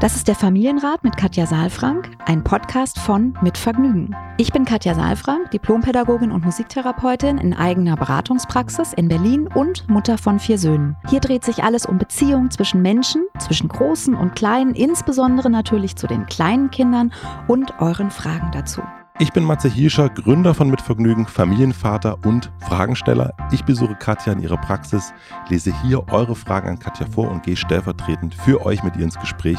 Das 0.00 0.16
ist 0.16 0.28
der 0.28 0.34
Familienrat 0.34 1.04
mit 1.04 1.18
Katja 1.18 1.44
Saalfrank, 1.44 2.16
ein 2.24 2.42
Podcast 2.42 2.98
von 2.98 3.34
Mit 3.42 3.58
Vergnügen. 3.58 4.16
Ich 4.38 4.50
bin 4.50 4.64
Katja 4.64 4.94
Saalfrank, 4.94 5.50
Diplompädagogin 5.50 6.32
und 6.32 6.42
Musiktherapeutin 6.42 7.36
in 7.36 7.52
eigener 7.52 7.96
Beratungspraxis 7.96 8.94
in 8.94 9.08
Berlin 9.08 9.46
und 9.46 9.86
Mutter 9.90 10.16
von 10.16 10.38
vier 10.38 10.56
Söhnen. 10.56 10.96
Hier 11.10 11.20
dreht 11.20 11.44
sich 11.44 11.62
alles 11.64 11.84
um 11.84 11.98
Beziehungen 11.98 12.50
zwischen 12.50 12.80
Menschen, 12.80 13.26
zwischen 13.38 13.68
Großen 13.68 14.14
und 14.14 14.34
Kleinen, 14.34 14.74
insbesondere 14.74 15.50
natürlich 15.50 15.96
zu 15.96 16.06
den 16.06 16.24
kleinen 16.24 16.70
Kindern 16.70 17.12
und 17.46 17.78
euren 17.78 18.10
Fragen 18.10 18.50
dazu. 18.52 18.80
Ich 19.18 19.32
bin 19.32 19.44
Matze 19.44 19.68
Hirscher, 19.68 20.08
Gründer 20.08 20.54
von 20.54 20.70
Mitvergnügen, 20.70 21.26
Familienvater 21.26 22.18
und 22.24 22.50
Fragensteller. 22.60 23.34
Ich 23.50 23.64
besuche 23.64 23.94
Katja 23.94 24.32
in 24.32 24.40
ihrer 24.40 24.56
Praxis, 24.56 25.12
lese 25.48 25.74
hier 25.82 26.08
eure 26.10 26.34
Fragen 26.34 26.68
an 26.68 26.78
Katja 26.78 27.06
vor 27.06 27.30
und 27.30 27.42
gehe 27.42 27.56
stellvertretend 27.56 28.34
für 28.34 28.64
euch 28.64 28.82
mit 28.82 28.96
ihr 28.96 29.04
ins 29.04 29.18
Gespräch 29.18 29.58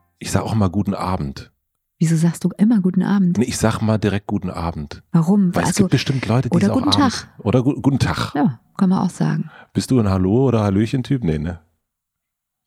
Ich 0.21 0.29
sage 0.29 0.45
auch 0.45 0.53
mal 0.53 0.69
guten 0.69 0.93
Abend. 0.93 1.51
Wieso 1.97 2.15
sagst 2.15 2.43
du 2.43 2.49
immer 2.59 2.79
guten 2.79 3.01
Abend? 3.01 3.39
Nee, 3.39 3.45
ich 3.45 3.57
sag 3.57 3.81
mal 3.81 3.97
direkt 3.97 4.27
guten 4.27 4.51
Abend. 4.51 5.01
Warum? 5.11 5.53
Weil 5.55 5.61
also, 5.63 5.71
es 5.71 5.75
gibt 5.77 5.89
bestimmt 5.89 6.27
Leute, 6.27 6.47
die 6.49 6.55
oder 6.55 6.71
auch 6.71 6.75
guten 6.75 6.89
Abend, 6.89 7.13
Tag. 7.13 7.29
Oder 7.39 7.63
gu 7.63 7.73
guten 7.81 7.97
Tag. 7.97 8.35
Ja, 8.35 8.59
kann 8.77 8.89
man 8.89 8.99
auch 8.99 9.09
sagen. 9.09 9.49
Bist 9.73 9.89
du 9.89 9.99
ein 9.99 10.07
Hallo- 10.09 10.47
oder 10.47 10.61
Hallöchen-Typ? 10.61 11.23
Nee, 11.23 11.39
ne? 11.39 11.59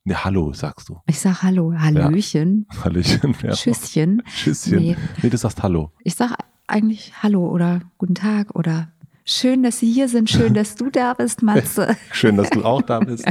Nee, 0.02 0.14
Hallo 0.16 0.52
sagst 0.52 0.88
du. 0.88 0.98
Ich 1.06 1.20
sag 1.20 1.42
Hallo, 1.44 1.72
Hallöchen, 1.78 2.66
Hallöchen, 2.84 3.36
ja. 3.42 3.52
Tschüsschen. 3.52 4.20
Tschüsschen. 4.27 4.78
Nee. 4.78 4.96
Nee. 5.22 5.30
du 5.30 5.36
sagst 5.36 5.62
Hallo. 5.62 5.92
Ich 6.02 6.16
sag 6.16 6.36
eigentlich 6.66 7.12
Hallo 7.22 7.48
oder 7.48 7.83
guten 7.98 8.16
Tag 8.16 8.56
oder 8.56 8.89
schön, 9.24 9.62
dass 9.62 9.78
Sie 9.78 9.92
hier 9.92 10.08
sind, 10.08 10.28
schön, 10.28 10.55
dass 10.55 10.74
du 10.74 10.91
da 10.91 11.14
bist, 11.14 11.42
Matze. 11.42 11.96
Schön, 12.12 12.36
dass 12.36 12.50
du 12.50 12.64
auch 12.64 12.83
da 12.83 12.98
bist. 13.00 13.24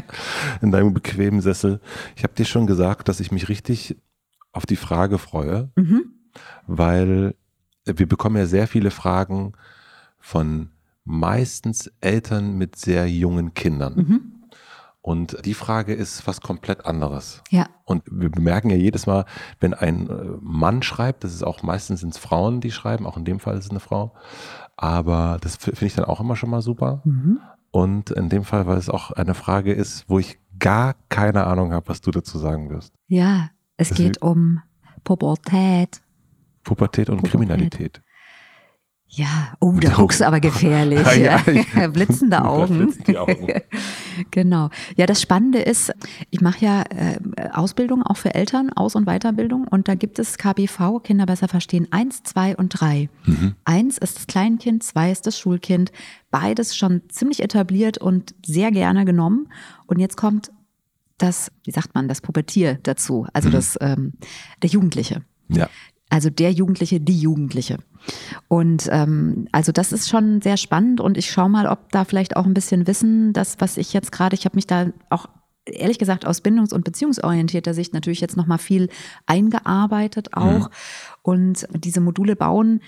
In 0.61 0.71
deinem 0.71 0.93
bequemen 0.93 1.41
Sessel. 1.41 1.81
Ich 2.15 2.23
habe 2.23 2.33
dir 2.33 2.45
schon 2.45 2.67
gesagt, 2.67 3.09
dass 3.09 3.19
ich 3.19 3.31
mich 3.31 3.49
richtig 3.49 3.97
auf 4.53 4.65
die 4.65 4.75
Frage 4.77 5.17
freue, 5.17 5.69
Mhm. 5.75 6.05
weil 6.67 7.35
wir 7.85 8.07
bekommen 8.07 8.37
ja 8.37 8.45
sehr 8.45 8.67
viele 8.67 8.91
Fragen 8.91 9.53
von 10.19 10.69
meistens 11.03 11.91
Eltern 11.99 12.57
mit 12.57 12.77
sehr 12.77 13.09
jungen 13.09 13.53
Kindern. 13.53 13.95
Mhm. 13.95 14.21
Und 15.01 15.37
die 15.45 15.53
Frage 15.53 15.93
ist 15.93 16.25
was 16.27 16.39
komplett 16.39 16.85
anderes. 16.85 17.43
Ja, 17.49 17.67
Und 17.83 18.03
wir 18.09 18.29
bemerken 18.31 18.69
ja 18.69 18.77
jedes 18.77 19.05
Mal, 19.05 19.25
wenn 19.59 19.73
ein 19.73 20.09
äh, 20.09 20.13
Mann 20.39 20.81
schreibt, 20.81 21.25
das 21.25 21.33
ist 21.33 21.43
auch 21.43 21.61
meistens 21.61 21.99
sind 21.99 22.13
es 22.13 22.17
Frauen, 22.17 22.61
die 22.61 22.71
schreiben, 22.71 23.05
auch 23.05 23.17
in 23.17 23.25
dem 23.25 23.41
Fall 23.41 23.57
ist 23.57 23.65
es 23.65 23.69
eine 23.71 23.81
Frau. 23.81 24.13
Aber 24.77 25.39
das 25.41 25.57
finde 25.57 25.85
ich 25.87 25.95
dann 25.95 26.05
auch 26.05 26.21
immer 26.21 26.37
schon 26.37 26.49
mal 26.49 26.61
super. 26.61 27.01
mhm. 27.03 27.39
Und 27.71 28.11
in 28.11 28.29
dem 28.29 28.43
Fall, 28.43 28.65
weil 28.67 28.77
es 28.77 28.87
auch 28.87 29.11
eine 29.11 29.33
Frage 29.33 29.73
ist, 29.73 30.05
wo 30.07 30.19
ich 30.19 30.37
gar 30.59 30.93
keine 31.09 31.47
Ahnung 31.47 31.73
habe, 31.73 31.89
was 31.89 31.99
du 32.01 32.11
dazu 32.11 32.37
sagen 32.37 32.69
wirst. 32.69 32.93
ja, 33.07 33.49
es 33.77 33.89
Das 33.89 33.97
geht 33.97 34.21
um 34.21 34.61
Pubertät. 35.03 36.01
Pubertät 36.63 37.09
und 37.09 37.17
Pubertät. 37.17 37.31
Kriminalität. 37.31 38.01
Ja, 39.15 39.53
oh, 39.59 39.73
da 39.79 39.89
guckst 39.91 40.21
du 40.21 40.25
aber 40.27 40.39
gefährlich. 40.39 40.99
Ja, 41.17 41.39
ja. 41.45 41.87
Blitzende 41.93 42.43
Augen. 42.45 42.91
Augen. 43.15 43.47
genau. 44.31 44.69
Ja, 44.95 45.05
das 45.05 45.21
Spannende 45.21 45.59
ist, 45.59 45.93
ich 46.31 46.41
mache 46.41 46.65
ja 46.65 46.81
äh, 46.89 47.19
Ausbildung 47.51 48.01
auch 48.01 48.17
für 48.17 48.33
Eltern, 48.33 48.71
Aus- 48.71 48.95
und 48.95 49.05
Weiterbildung. 49.05 49.67
Und 49.67 49.87
da 49.87 49.93
gibt 49.93 50.17
es 50.17 50.39
KBV, 50.39 51.01
Kinder 51.03 51.27
besser 51.27 51.47
verstehen, 51.47 51.87
eins, 51.91 52.23
zwei 52.23 52.55
und 52.55 52.69
drei. 52.69 53.09
Mhm. 53.25 53.53
Eins 53.65 53.99
ist 53.99 54.17
das 54.17 54.27
Kleinkind, 54.27 54.81
zwei 54.81 55.11
ist 55.11 55.27
das 55.27 55.37
Schulkind. 55.37 55.91
Beides 56.31 56.75
schon 56.75 57.03
ziemlich 57.09 57.43
etabliert 57.43 57.99
und 57.99 58.33
sehr 58.43 58.71
gerne 58.71 59.05
genommen. 59.05 59.49
Und 59.85 59.99
jetzt 59.99 60.17
kommt 60.17 60.51
das, 61.23 61.51
wie 61.63 61.71
sagt 61.71 61.95
man, 61.95 62.07
das 62.07 62.21
Pubertier 62.21 62.79
dazu, 62.83 63.25
also 63.33 63.49
das, 63.49 63.77
ähm, 63.81 64.13
der 64.61 64.69
Jugendliche. 64.69 65.23
Ja. 65.47 65.69
Also 66.09 66.29
der 66.29 66.51
Jugendliche, 66.51 66.99
die 66.99 67.19
Jugendliche. 67.19 67.79
Und 68.47 68.87
ähm, 68.91 69.47
also 69.51 69.71
das 69.71 69.91
ist 69.91 70.09
schon 70.09 70.41
sehr 70.41 70.57
spannend 70.57 70.99
und 70.99 71.17
ich 71.17 71.31
schaue 71.31 71.49
mal, 71.49 71.65
ob 71.65 71.91
da 71.91 72.03
vielleicht 72.03 72.35
auch 72.35 72.45
ein 72.45 72.53
bisschen 72.53 72.85
Wissen, 72.87 73.33
das, 73.33 73.55
was 73.59 73.77
ich 73.77 73.93
jetzt 73.93 74.11
gerade, 74.11 74.35
ich 74.35 74.45
habe 74.45 74.55
mich 74.55 74.67
da 74.67 74.87
auch 75.09 75.27
ehrlich 75.65 75.97
gesagt 75.97 76.25
aus 76.25 76.41
bindungs- 76.41 76.73
und 76.73 76.83
beziehungsorientierter 76.83 77.73
Sicht 77.73 77.93
natürlich 77.93 78.19
jetzt 78.19 78.35
nochmal 78.35 78.57
viel 78.57 78.89
eingearbeitet 79.25 80.33
auch. 80.33 80.69
Und 81.21 81.65
diese 81.73 82.01
Module 82.01 82.35
bauen 82.35 82.81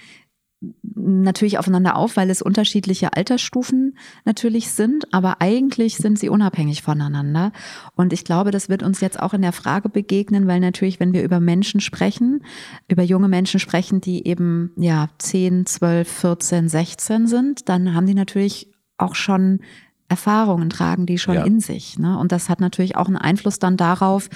natürlich 0.84 1.58
aufeinander 1.58 1.96
auf, 1.96 2.18
weil 2.18 2.30
es 2.30 2.42
unterschiedliche 2.42 3.14
Altersstufen 3.14 3.98
natürlich 4.24 4.72
sind, 4.72 5.14
aber 5.14 5.42
eigentlich 5.42 5.98
sind 5.98 6.18
sie 6.20 6.30
unabhängig 6.30 6.82
voneinander. 6.82 7.52
Und 7.96 8.14
ich 8.14 8.24
glaube, 8.24 8.52
das 8.52 8.70
wird 8.70 8.84
uns 8.84 9.02
jetzt 9.02 9.20
auch 9.20 9.34
in 9.34 9.42
der 9.42 9.52
Frage 9.52 9.90
begegnen, 9.90 10.48
weil 10.48 10.60
natürlich, 10.60 11.00
wenn 11.00 11.14
wir 11.14 11.24
über 11.24 11.40
Menschen 11.40 11.80
sprechen, 11.80 12.44
über 12.88 13.04
junge 13.04 13.28
Menschen 13.28 13.60
sprechen, 13.60 14.02
die 14.02 14.28
eben 14.28 14.72
ja 14.78 15.10
10, 15.18 15.66
12, 15.66 16.08
14, 16.10 16.70
16 16.70 17.28
sind, 17.28 17.70
dann 17.70 17.94
haben 17.94 18.08
die 18.08 18.14
natürlich 18.14 18.72
auch 18.98 19.16
schon 19.16 19.60
Erfahrungen 20.08 20.70
tragen 20.70 21.06
die 21.06 21.18
schon 21.18 21.36
Ja. 21.36 21.44
in 21.44 21.60
sich. 21.60 21.98
Ne? 21.98 22.18
Und 22.20 22.32
das 22.32 22.48
hat 22.48 22.60
natürlich 22.60 22.96
auch 22.96 23.08
einen 23.08 23.18
Einfluss 23.18 23.58
dann 23.58 23.76
darauf, 23.76 24.30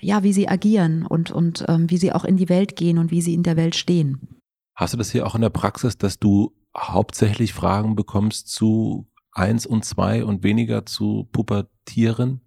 ja, 0.00 0.22
wie 0.22 0.32
sie 0.32 0.48
agieren 0.48 1.04
und, 1.04 1.32
und 1.32 1.64
ähm, 1.68 1.90
wie 1.90 1.96
sie 1.96 2.12
auch 2.12 2.24
in 2.24 2.36
die 2.36 2.48
Welt 2.48 2.76
gehen 2.76 2.98
und 2.98 3.10
wie 3.10 3.22
sie 3.22 3.34
in 3.34 3.42
der 3.42 3.56
Welt 3.56 3.74
stehen. 3.74 4.35
Hast 4.76 4.92
du 4.92 4.98
das 4.98 5.10
hier 5.10 5.26
auch 5.26 5.34
in 5.34 5.40
der 5.40 5.50
Praxis, 5.50 5.96
dass 5.96 6.18
du 6.18 6.54
hauptsächlich 6.76 7.54
Fragen 7.54 7.96
bekommst 7.96 8.48
zu 8.48 9.08
eins 9.32 9.66
und 9.66 9.84
zwei 9.84 10.22
und 10.22 10.42
weniger 10.42 10.84
zu 10.84 11.28
Pubertieren? 11.32 12.42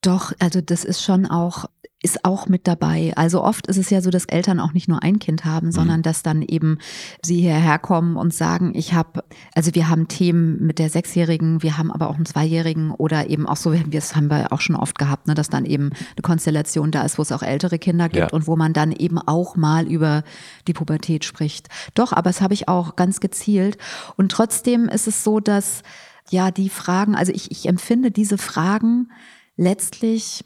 Doch, 0.00 0.32
also 0.38 0.60
das 0.60 0.84
ist 0.84 1.02
schon 1.02 1.26
auch, 1.26 1.64
ist 2.06 2.24
auch 2.24 2.46
mit 2.46 2.68
dabei. 2.68 3.12
Also 3.16 3.42
oft 3.42 3.66
ist 3.66 3.78
es 3.78 3.90
ja 3.90 4.00
so, 4.00 4.10
dass 4.10 4.26
Eltern 4.26 4.60
auch 4.60 4.72
nicht 4.72 4.86
nur 4.88 5.02
ein 5.02 5.18
Kind 5.18 5.44
haben, 5.44 5.72
sondern 5.72 6.02
dass 6.02 6.22
dann 6.22 6.40
eben 6.40 6.78
sie 7.20 7.40
hierher 7.40 7.80
kommen 7.80 8.16
und 8.16 8.32
sagen, 8.32 8.72
ich 8.76 8.94
habe, 8.94 9.24
also 9.56 9.74
wir 9.74 9.88
haben 9.88 10.06
Themen 10.06 10.64
mit 10.64 10.78
der 10.78 10.88
Sechsjährigen, 10.88 11.64
wir 11.64 11.76
haben 11.78 11.90
aber 11.90 12.08
auch 12.08 12.14
einen 12.14 12.24
Zweijährigen 12.24 12.92
oder 12.92 13.28
eben 13.28 13.48
auch 13.48 13.56
so, 13.56 13.72
wir- 13.72 13.82
das 13.88 14.14
haben 14.14 14.30
wir 14.30 14.52
auch 14.52 14.60
schon 14.60 14.76
oft 14.76 14.96
gehabt, 14.98 15.26
ne, 15.26 15.34
dass 15.34 15.48
dann 15.48 15.64
eben 15.64 15.90
eine 15.90 16.22
Konstellation 16.22 16.92
da 16.92 17.02
ist, 17.02 17.18
wo 17.18 17.22
es 17.22 17.32
auch 17.32 17.42
ältere 17.42 17.80
Kinder 17.80 18.08
gibt 18.08 18.30
Ja. 18.30 18.32
und 18.32 18.46
wo 18.46 18.54
man 18.54 18.72
dann 18.72 18.92
eben 18.92 19.18
auch 19.18 19.56
mal 19.56 19.86
über 19.90 20.22
die 20.68 20.72
Pubertät 20.74 21.24
spricht. 21.24 21.68
Doch, 21.94 22.12
aber 22.12 22.30
das 22.30 22.40
habe 22.40 22.54
ich 22.54 22.68
auch 22.68 22.94
ganz 22.94 23.18
gezielt. 23.18 23.78
Und 24.16 24.30
trotzdem 24.30 24.88
ist 24.88 25.08
es 25.08 25.24
so, 25.24 25.40
dass 25.40 25.82
ja 26.30 26.52
die 26.52 26.68
Fragen, 26.70 27.16
also 27.16 27.32
ich, 27.32 27.50
ich 27.50 27.66
empfinde 27.68 28.12
diese 28.12 28.38
Fragen 28.38 29.10
letztlich 29.56 30.44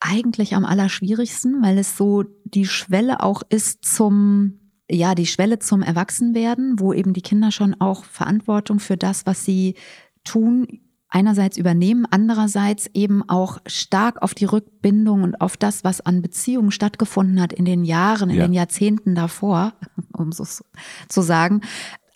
eigentlich 0.00 0.54
am 0.54 0.64
allerschwierigsten, 0.64 1.62
weil 1.62 1.78
es 1.78 1.96
so 1.96 2.24
die 2.44 2.66
Schwelle 2.66 3.22
auch 3.22 3.42
ist 3.48 3.84
zum, 3.84 4.58
ja, 4.90 5.14
die 5.14 5.26
Schwelle 5.26 5.58
zum 5.58 5.82
Erwachsenwerden, 5.82 6.80
wo 6.80 6.92
eben 6.92 7.12
die 7.12 7.22
Kinder 7.22 7.52
schon 7.52 7.74
auch 7.80 8.04
Verantwortung 8.04 8.80
für 8.80 8.96
das, 8.96 9.26
was 9.26 9.44
sie 9.44 9.74
tun, 10.24 10.66
einerseits 11.12 11.56
übernehmen, 11.58 12.06
andererseits 12.08 12.88
eben 12.94 13.28
auch 13.28 13.58
stark 13.66 14.22
auf 14.22 14.32
die 14.32 14.44
Rückbindung 14.44 15.24
und 15.24 15.40
auf 15.40 15.56
das, 15.56 15.82
was 15.82 16.00
an 16.00 16.22
Beziehungen 16.22 16.70
stattgefunden 16.70 17.40
hat 17.40 17.52
in 17.52 17.64
den 17.64 17.84
Jahren, 17.84 18.30
in 18.30 18.36
Ja. 18.36 18.46
den 18.46 18.52
Jahrzehnten 18.52 19.14
davor, 19.16 19.74
um 20.12 20.30
so 20.32 20.44
zu 21.08 21.20
sagen, 21.20 21.62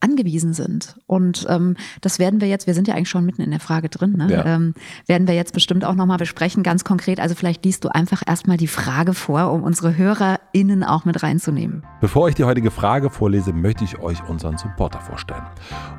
angewiesen 0.05 0.53
sind. 0.53 0.97
Und 1.07 1.47
ähm, 1.49 1.77
das 2.01 2.19
werden 2.19 2.41
wir 2.41 2.49
jetzt, 2.49 2.67
wir 2.67 2.75
sind 2.75 2.89
ja 2.89 2.95
eigentlich 2.95 3.09
schon 3.09 3.25
mitten 3.25 3.43
in 3.43 3.51
der 3.51 3.61
Frage 3.61 3.89
drin, 3.89 4.13
ne? 4.17 4.31
Ja. 4.31 4.45
ähm, 4.45 4.75
werden 5.07 5.27
wir 5.27 5.35
jetzt 5.35 5.55
bestimmt 5.55 5.85
auch 5.85 5.95
nochmal 5.95 6.19
besprechen, 6.19 6.63
ganz 6.63 6.85
konkret. 6.85 7.19
Also 7.21 7.35
vielleicht 7.35 7.65
liest 7.65 7.85
du 7.85 7.89
einfach 7.89 8.23
erstmal 8.27 8.57
die 8.59 8.69
Frage 8.69 9.15
vor, 9.15 9.53
um 9.53 9.63
unsere 9.63 9.97
Hörer 9.97 10.35
SupporterInnen 10.55 10.85
auch 10.85 11.05
mit 11.05 11.23
reinzunehmen. 11.23 11.83
Bevor 12.01 12.29
ich 12.29 12.35
die 12.35 12.45
heutige 12.45 12.71
Frage 12.71 13.11
vorlese, 13.11 13.53
möchte 13.53 13.85
ich 13.85 13.99
euch 13.99 14.19
unseren 14.29 14.57
Supporter 14.57 15.01
vorstellen. 15.01 15.43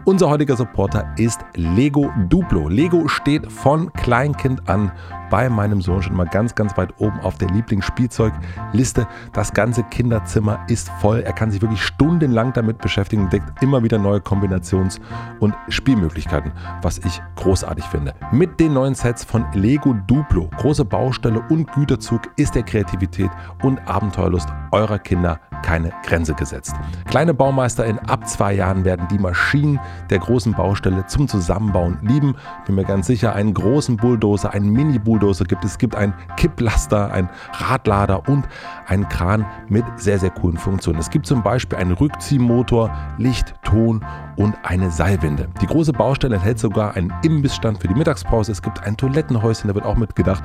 Unser 0.06 0.30
heutiger 0.30 0.56
Supporter 0.56 1.14
ist 1.18 1.42
Lego 1.56 2.12
Duplo. 2.30 2.68
Lego 2.70 3.08
steht 3.08 3.52
von 3.52 3.92
Kleinkind 3.94 4.68
an 4.70 4.92
bei 5.30 5.50
meinem 5.50 5.82
Sohn 5.82 6.02
schon 6.02 6.14
immer 6.14 6.26
ganz, 6.26 6.56
ganz 6.56 6.78
weit 6.78 6.94
oben 7.00 7.20
auf 7.22 7.38
der 7.38 7.50
Lieblingsspielzeugliste. 7.50 9.08
Das 9.34 9.54
ganze 9.54 9.84
Kinderzimmer 9.84 10.60
ist 10.68 10.90
voll. 11.02 11.20
Er 11.20 11.34
kann 11.34 11.52
sich 11.52 11.62
wirklich 11.62 11.82
stundenlang 11.82 12.54
damit 12.54 12.80
beschäftigen 12.80 13.24
und 13.24 13.34
entdeckt 13.34 13.62
immer 13.62 13.84
wieder 13.84 13.98
neue 13.98 14.20
Kombinations- 14.20 15.00
und 15.40 15.56
Spielmöglichkeiten, 15.70 16.52
was 16.82 17.00
ich 17.00 17.22
großartig 17.36 17.86
finde. 17.86 18.14
Mit 18.32 18.60
den 18.60 18.74
neuen 18.74 18.96
Sets 18.96 19.24
von 19.24 19.46
Lego 19.54 19.94
Duplo, 20.08 20.50
große 20.58 20.86
Baustelle 20.86 21.42
und 21.50 21.72
Güterzug 21.74 22.22
ist 22.36 22.56
der 22.56 22.64
Kreativität 22.64 23.30
und 23.64 23.80
Abenteuerlust 23.88 24.50
eurer 24.72 25.00
Kinder 25.00 25.40
keine 25.64 25.92
Grenze 26.04 26.36
gesetzt. 26.36 26.76
Kleine 27.06 27.34
Baumeister 27.34 27.86
in 27.86 27.98
ab 27.98 28.28
zwei 28.28 28.54
Jahren 28.54 28.86
werden 28.86 29.08
die 29.10 29.18
Maschinen 29.18 29.80
der 30.10 30.20
großen 30.20 30.54
Baustelle 30.54 31.08
zum 31.08 31.28
Zusammenbauen 31.28 31.98
lieben. 32.04 32.36
Bin 32.66 32.76
mir 32.76 32.84
ganz 32.84 33.08
sicher, 33.08 33.34
einen 33.34 33.54
großen 33.54 33.98
Bulldozer, 33.98 34.54
einen 34.54 34.70
Mini-Bulldozer 34.70 35.15
gibt 35.20 35.64
es. 35.66 35.78
Gibt 35.78 35.96
einen 35.96 36.14
Kipplaster, 36.38 37.12
einen 37.12 37.30
Radlader 37.54 38.28
und 38.28 38.48
einen 38.88 39.08
Kran 39.10 39.46
mit 39.70 39.86
sehr, 39.98 40.20
sehr 40.20 40.30
coolen 40.30 40.58
Funktionen. 40.58 41.00
Es 41.00 41.10
gibt 41.10 41.26
zum 41.26 41.44
Beispiel 41.44 41.78
einen 41.78 41.92
Rückziehmotor, 41.92 42.92
Licht, 43.18 43.54
Ton 43.64 44.04
und 44.36 44.56
eine 44.64 44.92
Seilwinde. 44.92 45.50
Die 45.62 45.68
große 45.68 45.94
Baustelle 45.94 46.36
enthält 46.36 46.60
sogar 46.60 46.96
einen 46.96 47.14
Imbissstand 47.24 47.82
für 47.82 47.88
die 47.88 47.96
Mittagspause. 47.96 48.52
Es 48.52 48.62
gibt 48.62 48.84
ein 48.84 48.98
Toilettenhäuschen, 48.98 49.68
da 49.68 49.76
wird 49.76 49.86
auch 49.86 49.98
mitgedacht 49.98 50.44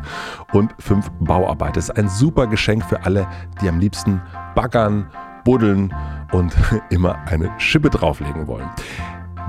und 0.52 0.74
fünf 0.78 1.10
Bauarbeiter. 1.20 1.78
Es 1.78 1.88
ist 1.88 1.96
ein 1.96 2.08
super 2.08 2.46
Geschenk 2.46 2.84
für 2.84 3.04
alle, 3.04 3.26
die 3.60 3.68
am 3.68 3.78
liebsten 3.78 4.20
baggern, 4.54 5.06
buddeln 5.44 5.94
und 6.32 6.54
immer 6.90 7.18
eine 7.26 7.50
Schippe 7.58 7.90
drauflegen 7.90 8.46
wollen. 8.46 8.68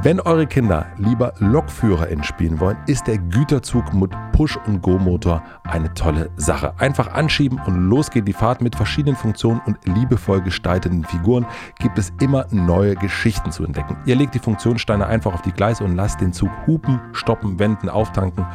Wenn 0.03 0.19
eure 0.19 0.47
Kinder 0.47 0.87
lieber 0.97 1.31
LokführerInnen 1.37 2.23
spielen 2.23 2.59
wollen, 2.59 2.77
ist 2.87 3.05
der 3.05 3.19
Güterzug 3.19 3.93
mit 3.93 4.11
Push- 4.31 4.57
und 4.65 4.81
Go-Motor 4.81 5.43
eine 5.63 5.93
tolle 5.93 6.31
Sache. 6.37 6.73
Einfach 6.79 7.13
anschieben 7.13 7.61
und 7.67 7.87
los 7.87 8.09
geht 8.09 8.27
die 8.27 8.33
Fahrt 8.33 8.61
mit 8.61 8.75
verschiedenen 8.75 9.15
Funktionen 9.15 9.61
und 9.67 9.77
liebevoll 9.85 10.41
gestalteten 10.41 11.03
Figuren 11.03 11.45
gibt 11.77 11.99
es 11.99 12.11
immer 12.19 12.47
neue 12.49 12.95
Geschichten 12.95 13.51
zu 13.51 13.63
entdecken. 13.63 13.95
Ihr 14.07 14.15
legt 14.15 14.33
die 14.33 14.39
Funktionssteine 14.39 15.05
einfach 15.05 15.35
auf 15.35 15.43
die 15.43 15.51
Gleise 15.51 15.83
und 15.83 15.95
lasst 15.95 16.19
den 16.19 16.33
Zug 16.33 16.49
hupen, 16.65 16.99
stoppen, 17.11 17.59
wenden, 17.59 17.87
auftanken 17.87 18.47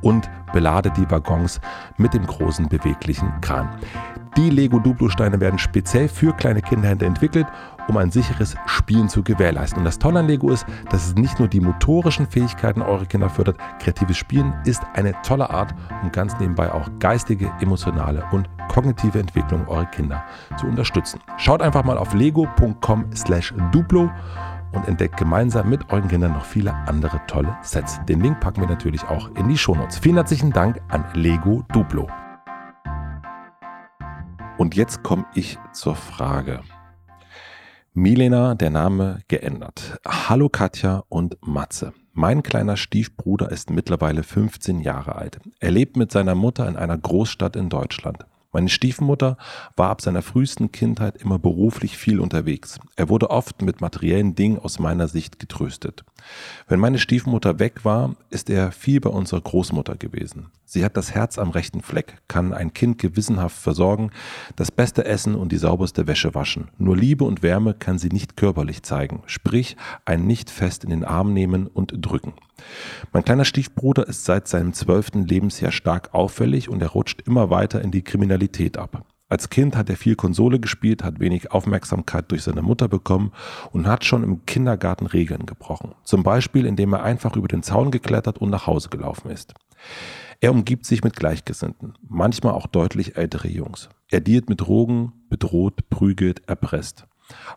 und 0.00 0.30
beladet 0.54 0.96
die 0.96 1.10
Waggons 1.10 1.60
mit 1.98 2.14
dem 2.14 2.26
großen 2.26 2.68
beweglichen 2.68 3.30
Kran. 3.42 3.68
Die 4.36 4.50
Lego 4.50 4.78
Duplo-Steine 4.78 5.40
werden 5.40 5.58
speziell 5.58 6.08
für 6.08 6.34
kleine 6.34 6.60
Kinder 6.60 6.90
entwickelt, 6.90 7.46
um 7.88 7.96
ein 7.96 8.10
sicheres 8.10 8.56
Spielen 8.66 9.08
zu 9.08 9.22
gewährleisten. 9.22 9.78
Und 9.78 9.84
das 9.84 9.98
Tolle 9.98 10.20
an 10.20 10.26
Lego 10.26 10.50
ist, 10.50 10.66
dass 10.90 11.06
es 11.06 11.14
nicht 11.14 11.38
nur 11.38 11.48
die 11.48 11.60
motorischen 11.60 12.26
Fähigkeiten 12.26 12.82
eurer 12.82 13.06
Kinder 13.06 13.30
fördert, 13.30 13.58
kreatives 13.78 14.16
Spielen 14.16 14.54
ist 14.64 14.82
eine 14.94 15.14
tolle 15.22 15.50
Art, 15.50 15.74
um 16.02 16.12
ganz 16.12 16.38
nebenbei 16.38 16.72
auch 16.72 16.88
geistige, 16.98 17.52
emotionale 17.60 18.24
und 18.32 18.48
kognitive 18.68 19.18
Entwicklung 19.18 19.66
eurer 19.68 19.86
Kinder 19.86 20.24
zu 20.58 20.66
unterstützen. 20.66 21.20
Schaut 21.36 21.62
einfach 21.62 21.84
mal 21.84 21.98
auf 21.98 22.12
lego.com/duplo 22.14 24.10
und 24.72 24.88
entdeckt 24.88 25.16
gemeinsam 25.16 25.70
mit 25.70 25.90
euren 25.90 26.08
Kindern 26.08 26.32
noch 26.32 26.44
viele 26.44 26.74
andere 26.86 27.20
tolle 27.26 27.56
Sets. 27.62 28.00
Den 28.06 28.20
Link 28.20 28.40
packen 28.40 28.60
wir 28.60 28.68
natürlich 28.68 29.04
auch 29.04 29.30
in 29.36 29.48
die 29.48 29.56
Shownotes. 29.56 29.98
Vielen 29.98 30.16
herzlichen 30.16 30.52
Dank 30.52 30.80
an 30.88 31.04
Lego 31.14 31.64
Duplo. 31.72 32.08
Und 34.58 34.74
jetzt 34.74 35.02
komme 35.02 35.26
ich 35.34 35.58
zur 35.72 35.94
Frage. 35.94 36.60
Milena, 37.98 38.54
der 38.54 38.68
Name 38.68 39.20
geändert. 39.26 39.98
Hallo 40.06 40.50
Katja 40.50 41.04
und 41.08 41.38
Matze. 41.40 41.94
Mein 42.12 42.42
kleiner 42.42 42.76
Stiefbruder 42.76 43.50
ist 43.50 43.70
mittlerweile 43.70 44.22
15 44.22 44.80
Jahre 44.80 45.14
alt. 45.14 45.40
Er 45.60 45.70
lebt 45.70 45.96
mit 45.96 46.12
seiner 46.12 46.34
Mutter 46.34 46.68
in 46.68 46.76
einer 46.76 46.98
Großstadt 46.98 47.56
in 47.56 47.70
Deutschland. 47.70 48.26
Meine 48.56 48.70
Stiefmutter 48.70 49.36
war 49.76 49.90
ab 49.90 50.00
seiner 50.00 50.22
frühesten 50.22 50.72
Kindheit 50.72 51.16
immer 51.18 51.38
beruflich 51.38 51.98
viel 51.98 52.20
unterwegs. 52.20 52.80
Er 52.96 53.10
wurde 53.10 53.28
oft 53.28 53.60
mit 53.60 53.82
materiellen 53.82 54.34
Dingen 54.34 54.58
aus 54.58 54.78
meiner 54.78 55.08
Sicht 55.08 55.38
getröstet. 55.38 56.06
Wenn 56.66 56.80
meine 56.80 56.98
Stiefmutter 56.98 57.58
weg 57.58 57.84
war, 57.84 58.16
ist 58.30 58.48
er 58.48 58.72
viel 58.72 59.00
bei 59.00 59.10
unserer 59.10 59.42
Großmutter 59.42 59.96
gewesen. 59.96 60.46
Sie 60.64 60.86
hat 60.86 60.96
das 60.96 61.14
Herz 61.14 61.38
am 61.38 61.50
rechten 61.50 61.82
Fleck, 61.82 62.22
kann 62.28 62.54
ein 62.54 62.72
Kind 62.72 62.96
gewissenhaft 62.96 63.58
versorgen, 63.58 64.10
das 64.56 64.70
beste 64.70 65.04
Essen 65.04 65.34
und 65.34 65.52
die 65.52 65.58
sauberste 65.58 66.06
Wäsche 66.06 66.34
waschen. 66.34 66.68
Nur 66.78 66.96
Liebe 66.96 67.24
und 67.24 67.42
Wärme 67.42 67.74
kann 67.74 67.98
sie 67.98 68.08
nicht 68.08 68.38
körperlich 68.38 68.82
zeigen, 68.84 69.22
sprich 69.26 69.76
ein 70.06 70.26
nicht 70.26 70.48
fest 70.48 70.82
in 70.82 70.88
den 70.88 71.04
Arm 71.04 71.34
nehmen 71.34 71.66
und 71.66 71.92
drücken. 72.00 72.32
Mein 73.12 73.24
kleiner 73.24 73.44
Stiefbruder 73.44 74.06
ist 74.06 74.24
seit 74.24 74.48
seinem 74.48 74.72
zwölften 74.72 75.26
Lebensjahr 75.26 75.72
stark 75.72 76.14
auffällig 76.14 76.68
und 76.68 76.82
er 76.82 76.88
rutscht 76.88 77.22
immer 77.22 77.50
weiter 77.50 77.80
in 77.80 77.90
die 77.90 78.02
Kriminalität 78.02 78.78
ab. 78.78 79.04
Als 79.28 79.50
Kind 79.50 79.76
hat 79.76 79.90
er 79.90 79.96
viel 79.96 80.14
Konsole 80.14 80.60
gespielt, 80.60 81.02
hat 81.02 81.18
wenig 81.18 81.50
Aufmerksamkeit 81.50 82.30
durch 82.30 82.44
seine 82.44 82.62
Mutter 82.62 82.86
bekommen 82.86 83.32
und 83.72 83.88
hat 83.88 84.04
schon 84.04 84.22
im 84.22 84.46
Kindergarten 84.46 85.06
Regeln 85.06 85.46
gebrochen. 85.46 85.96
Zum 86.04 86.22
Beispiel, 86.22 86.64
indem 86.64 86.92
er 86.92 87.02
einfach 87.02 87.34
über 87.34 87.48
den 87.48 87.64
Zaun 87.64 87.90
geklettert 87.90 88.38
und 88.38 88.50
nach 88.50 88.68
Hause 88.68 88.88
gelaufen 88.88 89.30
ist. 89.30 89.54
Er 90.40 90.52
umgibt 90.52 90.86
sich 90.86 91.02
mit 91.02 91.16
Gleichgesinnten, 91.16 91.94
manchmal 92.08 92.52
auch 92.52 92.66
deutlich 92.68 93.16
ältere 93.16 93.48
Jungs. 93.48 93.88
Er 94.10 94.20
dealt 94.20 94.48
mit 94.48 94.60
Drogen, 94.60 95.12
bedroht, 95.28 95.88
prügelt, 95.90 96.46
erpresst. 96.46 97.06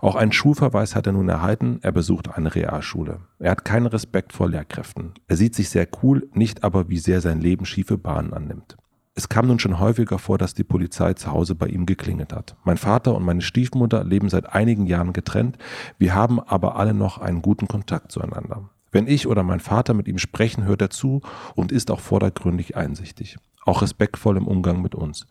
Auch 0.02 0.16
einen 0.16 0.32
Schulverweis 0.32 0.96
hat 0.96 1.08
er 1.08 1.14
nun 1.14 1.30
erhalten, 1.30 1.80
er 1.82 1.92
besucht 1.92 2.30
eine 2.30 2.54
Realschule. 2.56 3.20
Er 3.40 3.52
hat 3.52 3.66
keinen 3.66 3.86
Respekt 3.86 4.34
vor 4.34 4.50
Lehrkräften. 4.50 5.14
Er 5.28 5.38
sieht 5.38 5.56
sich 5.56 5.70
sehr 5.70 5.88
cool, 6.02 6.30
nicht 6.34 6.64
aber, 6.64 6.90
wie 6.90 6.98
sehr 6.98 7.22
sein 7.22 7.42
Leben 7.42 7.66
schiefe 7.66 7.98
Bahnen 7.98 8.34
annimmt. 8.34 8.78
Es 9.16 9.28
kam 9.28 9.48
nun 9.48 9.60
schon 9.60 9.80
häufiger 9.80 10.18
vor, 10.18 10.38
dass 10.38 10.54
die 10.54 10.64
Polizei 10.64 11.14
zu 11.14 11.32
Hause 11.32 11.54
bei 11.54 11.68
ihm 11.68 11.86
geklingelt 11.86 12.32
hat. 12.32 12.56
Mein 12.64 12.78
Vater 12.78 13.14
und 13.16 13.26
meine 13.26 13.42
Stiefmutter 13.42 14.06
leben 14.06 14.30
seit 14.30 14.54
einigen 14.54 14.86
Jahren 14.86 15.12
getrennt, 15.12 15.58
wir 15.98 16.16
haben 16.16 16.40
aber 16.40 16.78
alle 16.78 16.94
noch 16.94 17.18
einen 17.18 17.42
guten 17.42 17.68
Kontakt 17.68 18.12
zueinander. 18.12 18.70
Wenn 18.92 19.08
ich 19.08 19.28
oder 19.28 19.44
mein 19.44 19.60
Vater 19.60 19.94
mit 19.94 20.08
ihm 20.08 20.18
sprechen, 20.18 20.64
hört 20.64 20.82
er 20.82 20.90
zu 20.90 21.22
und 21.56 21.72
ist 21.72 21.92
auch 21.92 22.00
vordergründig 22.00 22.78
einsichtig, 22.78 23.38
auch 23.66 23.82
respektvoll 23.82 24.38
im 24.38 24.48
Umgang 24.48 24.82
mit 24.82 24.96
uns. 24.96 25.28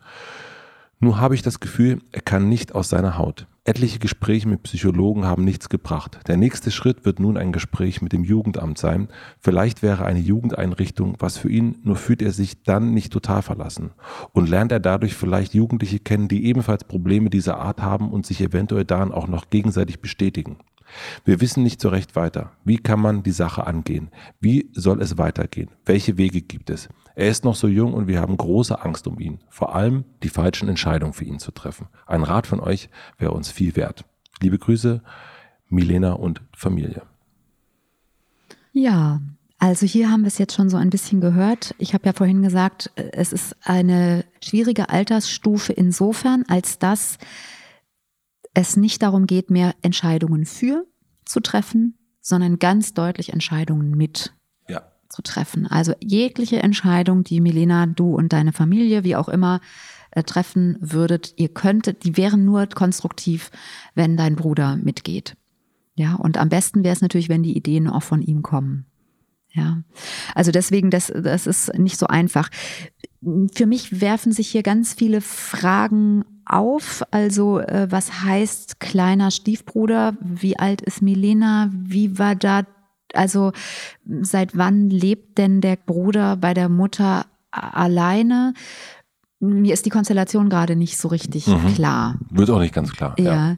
Nur 1.00 1.20
habe 1.20 1.36
ich 1.36 1.42
das 1.42 1.60
Gefühl, 1.60 2.00
er 2.10 2.22
kann 2.22 2.48
nicht 2.48 2.74
aus 2.74 2.88
seiner 2.88 3.18
Haut. 3.18 3.46
Etliche 3.64 3.98
Gespräche 3.98 4.48
mit 4.48 4.62
Psychologen 4.64 5.26
haben 5.26 5.44
nichts 5.44 5.68
gebracht. 5.68 6.18
Der 6.26 6.36
nächste 6.36 6.70
Schritt 6.70 7.04
wird 7.04 7.20
nun 7.20 7.36
ein 7.36 7.52
Gespräch 7.52 8.02
mit 8.02 8.12
dem 8.12 8.24
Jugendamt 8.24 8.78
sein. 8.78 9.08
Vielleicht 9.38 9.82
wäre 9.82 10.06
eine 10.06 10.18
Jugendeinrichtung 10.18 11.16
was 11.18 11.38
für 11.38 11.50
ihn, 11.50 11.76
nur 11.84 11.96
fühlt 11.96 12.22
er 12.22 12.32
sich 12.32 12.62
dann 12.62 12.94
nicht 12.94 13.12
total 13.12 13.42
verlassen. 13.42 13.90
Und 14.32 14.48
lernt 14.48 14.72
er 14.72 14.80
dadurch 14.80 15.14
vielleicht 15.14 15.54
Jugendliche 15.54 16.00
kennen, 16.00 16.28
die 16.28 16.46
ebenfalls 16.46 16.84
Probleme 16.84 17.30
dieser 17.30 17.58
Art 17.58 17.80
haben 17.82 18.10
und 18.10 18.26
sich 18.26 18.40
eventuell 18.40 18.84
daran 18.84 19.12
auch 19.12 19.28
noch 19.28 19.50
gegenseitig 19.50 20.00
bestätigen. 20.00 20.56
Wir 21.24 21.40
wissen 21.40 21.62
nicht 21.62 21.80
so 21.80 21.90
recht 21.90 22.16
weiter. 22.16 22.52
Wie 22.64 22.78
kann 22.78 23.00
man 23.00 23.22
die 23.22 23.30
Sache 23.30 23.66
angehen? 23.66 24.10
Wie 24.40 24.70
soll 24.72 25.02
es 25.02 25.18
weitergehen? 25.18 25.70
Welche 25.84 26.16
Wege 26.16 26.40
gibt 26.40 26.70
es? 26.70 26.88
Er 27.18 27.30
ist 27.30 27.42
noch 27.42 27.56
so 27.56 27.66
jung 27.66 27.94
und 27.94 28.06
wir 28.06 28.20
haben 28.20 28.36
große 28.36 28.80
Angst 28.80 29.08
um 29.08 29.18
ihn. 29.18 29.40
Vor 29.48 29.74
allem 29.74 30.04
die 30.22 30.28
falschen 30.28 30.68
Entscheidungen 30.68 31.12
für 31.12 31.24
ihn 31.24 31.40
zu 31.40 31.50
treffen. 31.50 31.88
Ein 32.06 32.22
Rat 32.22 32.46
von 32.46 32.60
euch 32.60 32.90
wäre 33.18 33.32
uns 33.32 33.50
viel 33.50 33.74
wert. 33.74 34.04
Liebe 34.40 34.56
Grüße, 34.56 35.02
Milena 35.68 36.12
und 36.12 36.42
Familie. 36.56 37.02
Ja, 38.70 39.20
also 39.58 39.84
hier 39.84 40.12
haben 40.12 40.20
wir 40.20 40.28
es 40.28 40.38
jetzt 40.38 40.54
schon 40.54 40.70
so 40.70 40.76
ein 40.76 40.90
bisschen 40.90 41.20
gehört. 41.20 41.74
Ich 41.78 41.92
habe 41.92 42.06
ja 42.06 42.12
vorhin 42.12 42.40
gesagt, 42.40 42.92
es 42.94 43.32
ist 43.32 43.56
eine 43.62 44.24
schwierige 44.40 44.88
Altersstufe 44.88 45.72
insofern, 45.72 46.44
als 46.46 46.78
dass 46.78 47.18
es 48.54 48.76
nicht 48.76 49.02
darum 49.02 49.26
geht, 49.26 49.50
mehr 49.50 49.74
Entscheidungen 49.82 50.46
für 50.46 50.86
zu 51.24 51.40
treffen, 51.40 51.98
sondern 52.20 52.60
ganz 52.60 52.94
deutlich 52.94 53.32
Entscheidungen 53.32 53.96
mit 53.96 54.37
zu 55.18 55.22
treffen. 55.22 55.66
Also 55.66 55.94
jegliche 56.00 56.62
Entscheidung, 56.62 57.24
die 57.24 57.40
Milena, 57.40 57.86
du 57.86 58.14
und 58.14 58.32
deine 58.32 58.52
Familie, 58.52 59.02
wie 59.02 59.16
auch 59.16 59.28
immer, 59.28 59.60
äh, 60.12 60.22
treffen 60.22 60.76
würdet, 60.80 61.34
ihr 61.36 61.48
könntet, 61.48 62.04
die 62.04 62.16
wären 62.16 62.44
nur 62.44 62.66
konstruktiv, 62.66 63.50
wenn 63.96 64.16
dein 64.16 64.36
Bruder 64.36 64.76
mitgeht. 64.76 65.36
Ja, 65.96 66.14
und 66.14 66.38
am 66.38 66.48
besten 66.48 66.84
wäre 66.84 66.92
es 66.92 67.00
natürlich, 67.00 67.28
wenn 67.28 67.42
die 67.42 67.56
Ideen 67.56 67.88
auch 67.88 68.04
von 68.04 68.22
ihm 68.22 68.42
kommen. 68.42 68.86
Ja, 69.50 69.82
also 70.36 70.52
deswegen, 70.52 70.90
das, 70.90 71.12
das 71.12 71.48
ist 71.48 71.76
nicht 71.76 71.98
so 71.98 72.06
einfach. 72.06 72.50
Für 73.52 73.66
mich 73.66 74.00
werfen 74.00 74.30
sich 74.30 74.48
hier 74.48 74.62
ganz 74.62 74.94
viele 74.94 75.20
Fragen 75.20 76.24
auf. 76.44 77.02
Also, 77.10 77.58
äh, 77.58 77.88
was 77.90 78.22
heißt 78.22 78.78
kleiner 78.78 79.32
Stiefbruder? 79.32 80.16
Wie 80.20 80.56
alt 80.56 80.80
ist 80.82 81.02
Milena? 81.02 81.70
Wie 81.72 82.20
war 82.20 82.36
da 82.36 82.62
also 83.14 83.52
seit 84.22 84.56
wann 84.56 84.90
lebt 84.90 85.38
denn 85.38 85.60
der 85.60 85.76
Bruder 85.76 86.36
bei 86.36 86.54
der 86.54 86.68
Mutter 86.68 87.26
alleine? 87.50 88.54
mir 89.40 89.72
ist 89.72 89.86
die 89.86 89.90
Konstellation 89.90 90.48
gerade 90.48 90.76
nicht 90.76 90.98
so 90.98 91.08
richtig 91.08 91.46
mhm. 91.46 91.74
klar. 91.74 92.16
Wird 92.30 92.50
auch 92.50 92.58
nicht 92.58 92.74
ganz 92.74 92.92
klar. 92.92 93.14
Ja. 93.18 93.24
ja. 93.24 93.56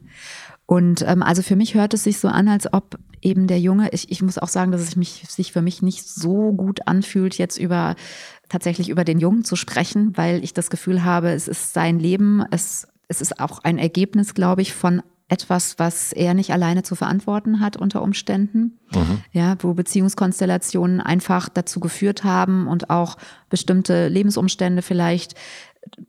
Und 0.66 1.02
ähm, 1.06 1.22
also 1.22 1.42
für 1.42 1.56
mich 1.56 1.74
hört 1.74 1.94
es 1.94 2.04
sich 2.04 2.18
so 2.18 2.28
an, 2.28 2.48
als 2.48 2.72
ob 2.72 2.98
eben 3.22 3.46
der 3.46 3.58
Junge, 3.58 3.88
ich, 3.92 4.10
ich 4.10 4.22
muss 4.22 4.38
auch 4.38 4.48
sagen, 4.48 4.72
dass 4.72 4.82
es 4.82 4.94
mich, 4.94 5.24
sich 5.28 5.52
für 5.52 5.62
mich 5.62 5.82
nicht 5.82 6.08
so 6.08 6.52
gut 6.52 6.86
anfühlt, 6.86 7.38
jetzt 7.38 7.58
über 7.58 7.96
tatsächlich 8.48 8.88
über 8.88 9.04
den 9.04 9.18
Jungen 9.18 9.44
zu 9.44 9.56
sprechen, 9.56 10.16
weil 10.16 10.44
ich 10.44 10.54
das 10.54 10.70
Gefühl 10.70 11.04
habe, 11.04 11.30
es 11.30 11.48
ist 11.48 11.72
sein 11.72 11.98
Leben, 11.98 12.44
es, 12.50 12.86
es 13.08 13.20
ist 13.20 13.40
auch 13.40 13.60
ein 13.64 13.78
Ergebnis, 13.78 14.34
glaube 14.34 14.62
ich, 14.62 14.72
von 14.72 15.02
etwas, 15.30 15.78
was 15.78 16.12
er 16.12 16.34
nicht 16.34 16.52
alleine 16.52 16.82
zu 16.82 16.94
verantworten 16.96 17.60
hat 17.60 17.76
unter 17.76 18.02
Umständen. 18.02 18.78
Mhm. 18.92 19.22
Ja, 19.32 19.56
wo 19.60 19.74
Beziehungskonstellationen 19.74 21.00
einfach 21.00 21.48
dazu 21.48 21.78
geführt 21.78 22.24
haben 22.24 22.66
und 22.66 22.90
auch 22.90 23.16
bestimmte 23.48 24.08
Lebensumstände 24.08 24.82
vielleicht 24.82 25.34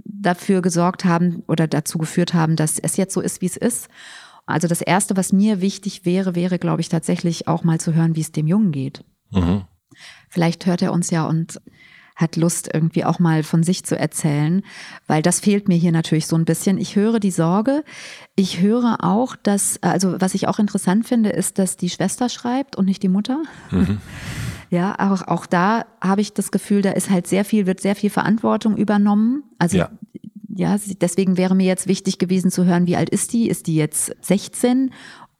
dafür 0.03 0.61
gesorgt 0.61 1.05
haben 1.05 1.43
oder 1.47 1.67
dazu 1.67 1.97
geführt 1.97 2.33
haben, 2.33 2.55
dass 2.55 2.79
es 2.79 2.97
jetzt 2.97 3.13
so 3.13 3.21
ist, 3.21 3.41
wie 3.41 3.45
es 3.45 3.57
ist. 3.57 3.89
Also 4.45 4.67
das 4.67 4.81
Erste, 4.81 5.15
was 5.15 5.31
mir 5.31 5.61
wichtig 5.61 6.03
wäre, 6.03 6.35
wäre, 6.35 6.57
glaube 6.57 6.81
ich, 6.81 6.89
tatsächlich 6.89 7.47
auch 7.47 7.63
mal 7.63 7.79
zu 7.79 7.93
hören, 7.93 8.15
wie 8.15 8.21
es 8.21 8.31
dem 8.31 8.47
Jungen 8.47 8.71
geht. 8.71 9.03
Mhm. 9.29 9.63
Vielleicht 10.29 10.65
hört 10.65 10.81
er 10.81 10.93
uns 10.93 11.11
ja 11.11 11.25
und 11.27 11.61
hat 12.21 12.35
Lust, 12.35 12.69
irgendwie 12.73 13.03
auch 13.03 13.19
mal 13.19 13.43
von 13.43 13.63
sich 13.63 13.83
zu 13.83 13.97
erzählen, 13.97 14.61
weil 15.07 15.21
das 15.21 15.39
fehlt 15.39 15.67
mir 15.67 15.77
hier 15.77 15.91
natürlich 15.91 16.27
so 16.27 16.35
ein 16.35 16.45
bisschen. 16.45 16.77
Ich 16.77 16.95
höre 16.95 17.19
die 17.19 17.31
Sorge. 17.31 17.83
Ich 18.35 18.61
höre 18.61 19.03
auch, 19.03 19.35
dass, 19.35 19.81
also 19.81 20.21
was 20.21 20.35
ich 20.35 20.47
auch 20.47 20.59
interessant 20.59 21.07
finde, 21.07 21.31
ist, 21.31 21.59
dass 21.59 21.77
die 21.77 21.89
Schwester 21.89 22.29
schreibt 22.29 22.75
und 22.75 22.85
nicht 22.85 23.03
die 23.03 23.09
Mutter. 23.09 23.41
Mhm. 23.71 23.99
Ja, 24.71 25.11
auch, 25.11 25.27
auch 25.27 25.45
da 25.45 25.85
habe 25.99 26.21
ich 26.21 26.33
das 26.33 26.49
Gefühl, 26.49 26.81
da 26.81 26.91
ist 26.91 27.09
halt 27.09 27.27
sehr 27.27 27.43
viel, 27.43 27.65
wird 27.65 27.81
sehr 27.81 27.93
viel 27.93 28.09
Verantwortung 28.09 28.77
übernommen. 28.77 29.43
Also 29.59 29.77
ja. 29.77 29.89
ja, 30.47 30.77
deswegen 31.01 31.35
wäre 31.35 31.55
mir 31.55 31.67
jetzt 31.67 31.87
wichtig 31.87 32.19
gewesen 32.19 32.51
zu 32.51 32.63
hören, 32.63 32.87
wie 32.87 32.95
alt 32.95 33.09
ist 33.09 33.33
die? 33.33 33.49
Ist 33.49 33.67
die 33.67 33.75
jetzt 33.75 34.15
16 34.21 34.91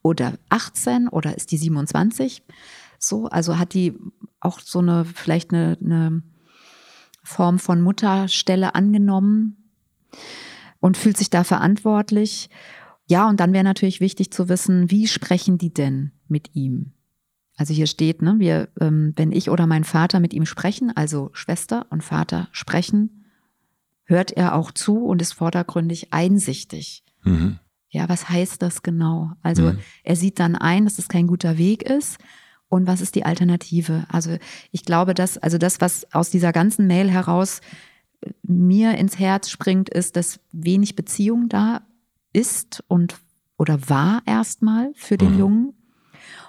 oder 0.02 0.34
18 0.50 1.08
oder 1.08 1.34
ist 1.34 1.50
die 1.50 1.56
27? 1.56 2.42
So, 2.98 3.26
also 3.28 3.58
hat 3.58 3.72
die 3.72 3.94
auch 4.38 4.60
so 4.60 4.80
eine, 4.80 5.06
vielleicht 5.06 5.54
eine, 5.54 5.78
eine 5.82 6.22
Form 7.22 7.58
von 7.58 7.80
Mutterstelle 7.80 8.74
angenommen 8.74 9.56
und 10.80 10.96
fühlt 10.96 11.16
sich 11.16 11.30
da 11.30 11.44
verantwortlich. 11.44 12.50
Ja, 13.06 13.28
und 13.28 13.40
dann 13.40 13.52
wäre 13.52 13.64
natürlich 13.64 14.00
wichtig 14.00 14.32
zu 14.32 14.48
wissen, 14.48 14.90
wie 14.90 15.06
sprechen 15.06 15.58
die 15.58 15.72
denn 15.72 16.12
mit 16.28 16.54
ihm? 16.54 16.92
Also 17.56 17.74
hier 17.74 17.86
steht, 17.86 18.22
ne, 18.22 18.36
wir, 18.38 18.68
ähm, 18.80 19.12
wenn 19.16 19.30
ich 19.30 19.50
oder 19.50 19.66
mein 19.66 19.84
Vater 19.84 20.20
mit 20.20 20.32
ihm 20.34 20.46
sprechen, 20.46 20.90
also 20.96 21.30
Schwester 21.32 21.86
und 21.90 22.02
Vater 22.02 22.48
sprechen, 22.52 23.24
hört 24.04 24.32
er 24.32 24.54
auch 24.54 24.72
zu 24.72 25.04
und 25.04 25.22
ist 25.22 25.32
vordergründig 25.32 26.12
einsichtig. 26.12 27.04
Mhm. 27.22 27.58
Ja, 27.88 28.08
was 28.08 28.28
heißt 28.28 28.62
das 28.62 28.82
genau? 28.82 29.32
Also 29.42 29.72
mhm. 29.72 29.78
er 30.02 30.16
sieht 30.16 30.40
dann 30.40 30.56
ein, 30.56 30.84
dass 30.84 30.98
es 30.98 31.08
kein 31.08 31.26
guter 31.26 31.58
Weg 31.58 31.82
ist 31.82 32.18
und 32.72 32.86
was 32.86 33.02
ist 33.02 33.16
die 33.16 33.26
Alternative? 33.26 34.06
Also 34.08 34.38
ich 34.70 34.86
glaube, 34.86 35.12
dass, 35.12 35.36
also 35.36 35.58
das, 35.58 35.82
was 35.82 36.10
aus 36.14 36.30
dieser 36.30 36.52
ganzen 36.52 36.86
Mail 36.86 37.10
heraus 37.10 37.60
mir 38.42 38.96
ins 38.96 39.18
Herz 39.18 39.50
springt, 39.50 39.90
ist, 39.90 40.16
dass 40.16 40.40
wenig 40.52 40.96
Beziehung 40.96 41.50
da 41.50 41.82
ist 42.32 42.82
und 42.88 43.16
oder 43.58 43.90
war 43.90 44.22
erstmal 44.24 44.90
für 44.94 45.18
den 45.18 45.34
mhm. 45.34 45.38
Jungen. 45.38 45.74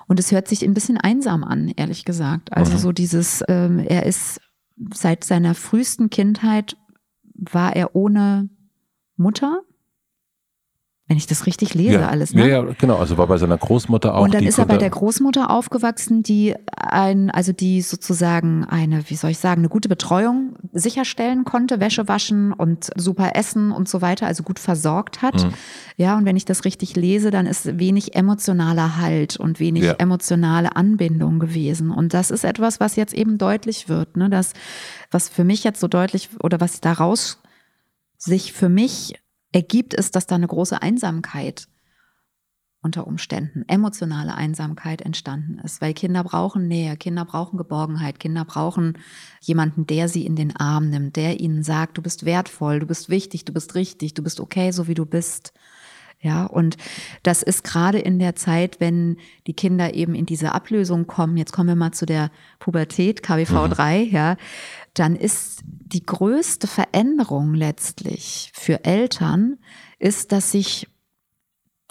Und 0.08 0.18
es 0.18 0.32
hört 0.32 0.48
sich 0.48 0.63
ein 0.63 0.74
bisschen 0.74 0.98
einsam 0.98 1.44
an, 1.44 1.68
ehrlich 1.75 2.06
gesagt. 2.06 2.53
Also 2.53 2.74
mhm. 2.74 2.77
so 2.77 2.92
dieses, 2.94 3.44
ähm, 3.50 3.80
er 3.80 4.06
ist 4.06 4.39
seit 4.94 5.25
seiner 5.25 5.56
frühesten 5.56 6.10
Kindheit 6.10 6.77
war 7.34 7.75
er 7.75 7.98
ohne 7.98 8.48
Mutter 9.18 9.62
wenn 11.13 11.20
ich 11.20 11.27
das 11.27 11.46
richtig 11.46 11.75
lese, 11.75 12.00
ja. 12.00 12.10
alles. 12.10 12.34
Ne? 12.34 12.41
Ja, 12.41 12.63
ja, 12.63 12.74
genau. 12.79 12.96
Also 12.98 13.20
war 13.20 13.27
bei 13.27 13.38
seiner 13.38 13.60
Großmutter 13.60 14.15
auch. 14.15 14.24
Und 14.24 14.34
dann 14.34 14.43
ist 14.43 14.58
er 14.58 14.65
bei 14.65 14.77
der 14.77 14.89
Großmutter 14.89 15.51
aufgewachsen, 15.51 16.24
die 16.24 16.55
ein, 16.75 17.29
also 17.29 17.51
die 17.51 17.84
sozusagen 17.84 18.65
eine, 18.65 19.08
wie 19.12 19.15
soll 19.15 19.29
ich 19.29 19.38
sagen, 19.38 19.62
eine 19.62 19.70
gute 19.70 19.89
Betreuung 19.89 20.55
sicherstellen 20.72 21.43
konnte, 21.43 21.79
Wäsche 21.79 22.08
waschen 22.08 22.51
und 22.51 22.89
super 22.96 23.36
essen 23.36 23.72
und 23.72 23.88
so 23.88 24.01
weiter, 24.01 24.25
also 24.25 24.41
gut 24.41 24.58
versorgt 24.58 25.22
hat. 25.22 25.36
Mhm. 25.36 25.53
Ja, 25.98 26.17
und 26.17 26.25
wenn 26.25 26.36
ich 26.36 26.46
das 26.46 26.65
richtig 26.65 26.96
lese, 26.96 27.29
dann 27.29 27.46
ist 27.46 27.77
wenig 27.77 28.15
emotionaler 28.15 28.98
Halt 28.98 29.38
und 29.38 29.60
wenig 29.60 29.84
ja. 29.84 29.93
emotionale 30.00 30.75
Anbindung 30.75 31.38
gewesen. 31.38 31.91
Und 31.91 32.15
das 32.15 32.32
ist 32.32 32.43
etwas, 32.43 32.79
was 32.79 32.96
jetzt 32.96 33.13
eben 33.13 33.38
deutlich 33.38 33.88
wird, 33.88 34.17
ne? 34.17 34.32
Das, 34.32 34.53
was 35.12 35.29
für 35.29 35.43
mich 35.43 35.63
jetzt 35.63 35.79
so 35.79 35.88
deutlich 35.88 36.29
oder 36.41 36.60
was 36.60 36.82
daraus 36.82 37.38
sich 38.17 38.51
für 38.51 38.70
mich 38.70 39.20
ergibt 39.53 39.93
es, 39.93 40.12
dass 40.12 40.27
da 40.27 40.36
eine 40.36 40.48
große 40.48 40.81
Einsamkeit 40.81 41.67
unter 42.81 43.07
Umständen, 43.07 43.63
emotionale 43.67 44.36
Einsamkeit 44.36 45.01
entstanden 45.01 45.57
ist, 45.60 45.79
weil 45.81 45.93
Kinder 45.93 46.24
brauchen 46.24 46.67
Nähe, 46.67 46.98
Kinder 46.98 47.24
brauchen 47.24 47.57
Geborgenheit, 47.57 48.19
Kinder 48.19 48.43
brauchen 48.43 48.98
jemanden, 49.39 49.88
der 49.88 50.10
sie 50.10 50.25
in 50.25 50.36
den 50.36 50.53
Arm 50.55 50.89
nimmt, 50.89 51.15
der 51.15 51.39
ihnen 51.39 51.63
sagt, 51.63 51.98
du 51.98 52.01
bist 52.01 52.25
wertvoll, 52.25 52.81
du 52.81 52.86
bist 52.86 53.10
wichtig, 53.10 53.45
du 53.45 53.53
bist 53.53 53.75
richtig, 53.75 54.15
du 54.15 54.22
bist 54.22 54.41
okay, 54.41 54.72
so 54.72 54.88
wie 54.88 54.95
du 54.95 55.05
bist. 55.05 55.53
Ja, 56.19 56.45
und 56.45 56.77
das 57.22 57.43
ist 57.43 57.65
gerade 57.65 58.00
in 58.00 58.17
der 58.17 58.36
Zeit, 58.36 58.79
wenn 58.79 59.17
die 59.45 59.53
Kinder 59.53 59.93
eben 59.93 60.15
in 60.15 60.25
diese 60.25 60.53
Ablösung 60.53 61.05
kommen, 61.05 61.36
jetzt 61.36 61.51
kommen 61.51 61.67
wir 61.67 61.75
mal 61.75 61.91
zu 61.91 62.05
der 62.05 62.31
Pubertät, 62.60 63.24
KWV 63.24 63.67
3, 63.69 64.05
mhm. 64.05 64.12
ja, 64.12 64.38
dann 64.94 65.16
ist 65.16 65.62
die 65.66 66.06
größte 66.06 66.68
Veränderung 66.68 67.54
letztlich 67.54 68.52
für 68.54 68.86
Eltern, 68.86 69.58
ist, 70.00 70.32
dass 70.32 70.52
sich 70.52 70.88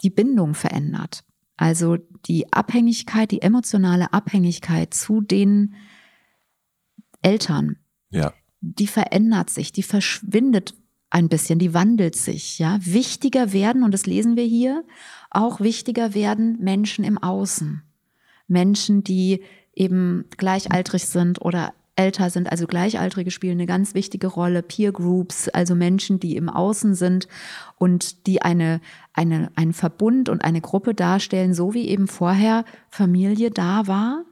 die 0.01 0.09
Bindung 0.09 0.53
verändert. 0.53 1.23
Also 1.57 1.97
die 2.25 2.51
Abhängigkeit, 2.51 3.31
die 3.31 3.41
emotionale 3.41 4.13
Abhängigkeit 4.13 4.93
zu 4.93 5.21
den 5.21 5.75
Eltern. 7.21 7.77
Ja. 8.09 8.33
Die 8.61 8.87
verändert 8.87 9.49
sich, 9.49 9.71
die 9.71 9.83
verschwindet 9.83 10.75
ein 11.09 11.29
bisschen, 11.29 11.59
die 11.59 11.73
wandelt 11.73 12.15
sich, 12.15 12.57
ja. 12.57 12.79
Wichtiger 12.81 13.53
werden, 13.53 13.83
und 13.83 13.93
das 13.93 14.05
lesen 14.05 14.35
wir 14.35 14.45
hier, 14.45 14.83
auch 15.29 15.59
wichtiger 15.59 16.13
werden 16.13 16.57
Menschen 16.59 17.03
im 17.03 17.17
Außen. 17.17 17.83
Menschen, 18.47 19.03
die 19.03 19.43
eben 19.75 20.25
gleichaltrig 20.37 21.05
sind 21.05 21.41
oder 21.41 21.73
älter 21.95 22.29
sind, 22.29 22.51
also 22.51 22.65
Gleichaltrige 22.65 23.31
spielen 23.31 23.57
eine 23.57 23.65
ganz 23.65 23.93
wichtige 23.93 24.27
Rolle, 24.27 24.63
Peer 24.63 24.91
Groups, 24.91 25.47
also 25.49 25.75
Menschen, 25.75 26.19
die 26.19 26.35
im 26.35 26.49
Außen 26.49 26.95
sind 26.95 27.27
und 27.77 28.25
die 28.25 28.41
eine, 28.41 28.81
eine, 29.13 29.51
einen 29.55 29.73
Verbund 29.73 30.29
und 30.29 30.43
eine 30.43 30.61
Gruppe 30.61 30.95
darstellen, 30.95 31.53
so 31.53 31.73
wie 31.73 31.87
eben 31.87 32.07
vorher 32.07 32.65
Familie 32.89 33.51
da 33.51 33.87
war 33.87 34.25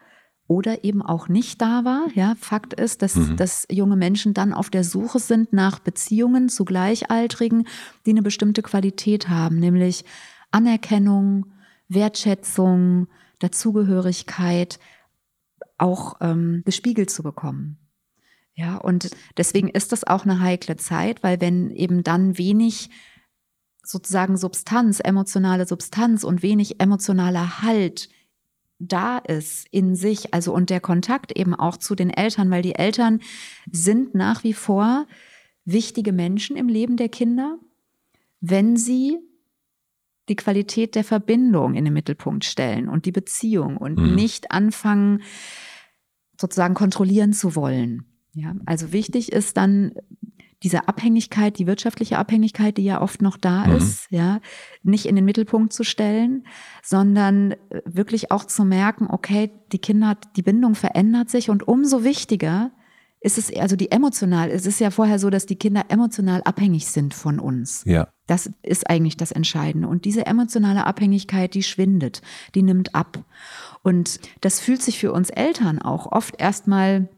oder 0.48 0.84
eben 0.84 1.01
auch 1.01 1.30
nicht 1.30 1.62
da 1.62 1.86
war. 1.86 2.08
Ja, 2.15 2.34
Fakt 2.39 2.74
ist, 2.74 3.01
dass, 3.01 3.15
mhm. 3.15 3.38
dass 3.38 3.68
junge 3.70 3.96
Menschen 3.96 4.34
dann 4.34 4.53
auf 4.53 4.70
der 4.70 4.84
Suche 4.84 5.20
sind 5.20 5.53
nach 5.53 5.80
Beziehungen 5.80 6.50
zu 6.50 6.65
Gleichaltrigen, 6.65 7.68
die 8.06 8.10
eine 8.12 8.22
bestimmte 8.22 8.62
Qualität 8.62 9.30
haben, 9.30 9.60
nämlich 9.60 10.03
Anerkennung, 10.51 11.46
Wertschätzung, 11.88 13.08
Dazugehörigkeit, 13.39 14.80
auch 15.81 16.15
ähm, 16.21 16.61
gespiegelt 16.65 17.09
zu 17.09 17.23
bekommen. 17.23 17.77
Ja, 18.53 18.77
und 18.77 19.11
deswegen 19.38 19.69
ist 19.69 19.91
das 19.91 20.03
auch 20.05 20.25
eine 20.25 20.41
heikle 20.41 20.75
Zeit, 20.75 21.23
weil 21.23 21.39
wenn 21.41 21.71
eben 21.71 22.03
dann 22.03 22.38
wenig 22.38 22.89
sozusagen 23.83 24.38
Substanz, 24.38 25.00
emotionale 25.00 25.65
Substanz 25.65 26.23
und 26.23 26.43
wenig 26.43 26.79
emotionaler 26.79 27.61
Halt 27.61 28.09
da 28.83 29.19
ist 29.19 29.67
in 29.71 29.95
sich, 29.95 30.33
also 30.33 30.53
und 30.53 30.69
der 30.69 30.79
Kontakt 30.79 31.38
eben 31.38 31.53
auch 31.53 31.77
zu 31.77 31.93
den 31.93 32.09
Eltern, 32.09 32.50
weil 32.50 32.63
die 32.63 32.75
Eltern 32.75 33.21
sind 33.71 34.15
nach 34.15 34.43
wie 34.43 34.53
vor 34.53 35.05
wichtige 35.65 36.11
Menschen 36.11 36.57
im 36.57 36.67
Leben 36.67 36.97
der 36.97 37.09
Kinder, 37.09 37.59
wenn 38.39 38.75
sie 38.75 39.19
die 40.29 40.35
Qualität 40.35 40.95
der 40.95 41.03
Verbindung 41.03 41.75
in 41.75 41.85
den 41.85 41.93
Mittelpunkt 41.93 42.43
stellen 42.43 42.89
und 42.89 43.05
die 43.05 43.11
Beziehung 43.11 43.77
und 43.77 44.00
mhm. 44.00 44.15
nicht 44.15 44.51
anfangen, 44.51 45.21
sozusagen 46.41 46.74
kontrollieren 46.74 47.33
zu 47.33 47.55
wollen. 47.55 48.05
Ja, 48.33 48.55
also 48.65 48.91
wichtig 48.91 49.31
ist 49.31 49.57
dann 49.57 49.93
diese 50.63 50.88
Abhängigkeit, 50.88 51.57
die 51.57 51.65
wirtschaftliche 51.65 52.17
Abhängigkeit, 52.17 52.77
die 52.77 52.83
ja 52.83 53.01
oft 53.01 53.21
noch 53.21 53.38
da 53.38 53.65
mhm. 53.65 53.77
ist, 53.77 54.07
ja, 54.12 54.39
nicht 54.83 55.05
in 55.05 55.15
den 55.15 55.25
Mittelpunkt 55.25 55.74
zu 55.74 55.83
stellen, 55.83 56.45
sondern 56.83 57.51
äh, 57.51 57.81
wirklich 57.86 58.31
auch 58.31 58.45
zu 58.45 58.63
merken, 58.63 59.07
okay, 59.10 59.51
die 59.71 59.79
Kinder, 59.79 60.17
die 60.36 60.43
Bindung 60.43 60.75
verändert 60.75 61.29
sich 61.29 61.50
und 61.50 61.67
umso 61.67 62.03
wichtiger 62.03 62.71
ist 63.22 63.38
es, 63.38 63.56
also 63.56 63.75
die 63.75 63.92
emotional, 63.92 64.50
es 64.50 64.66
ist 64.66 64.80
ja 64.80 64.90
vorher 64.90 65.20
so, 65.20 65.30
dass 65.30 65.46
die 65.46 65.56
Kinder 65.56 65.86
emotional 65.90 66.42
abhängig 66.44 66.88
sind 66.88 67.13
von 67.13 67.40
uns. 67.40 67.84
Ja. 67.86 68.08
Das 68.25 68.50
ist 68.63 68.90
eigentlich 68.90 69.16
das 69.16 69.32
Entscheidende. 69.32 69.88
Und 69.88 70.06
diese 70.06 70.25
emotionale 70.25 70.88
Abhängigkeit, 70.88 71.54
die 71.54 71.62
schwindet, 71.62 72.24
die 72.56 72.63
nimmt 72.63 72.96
ab. 72.96 73.24
Und 73.84 74.20
das 74.42 74.60
fühlt 74.60 74.82
sich 74.82 74.98
für 74.98 75.12
uns 75.12 75.30
Eltern 75.30 75.80
auch 75.80 76.12
oft 76.12 76.42
erstmal 76.42 77.10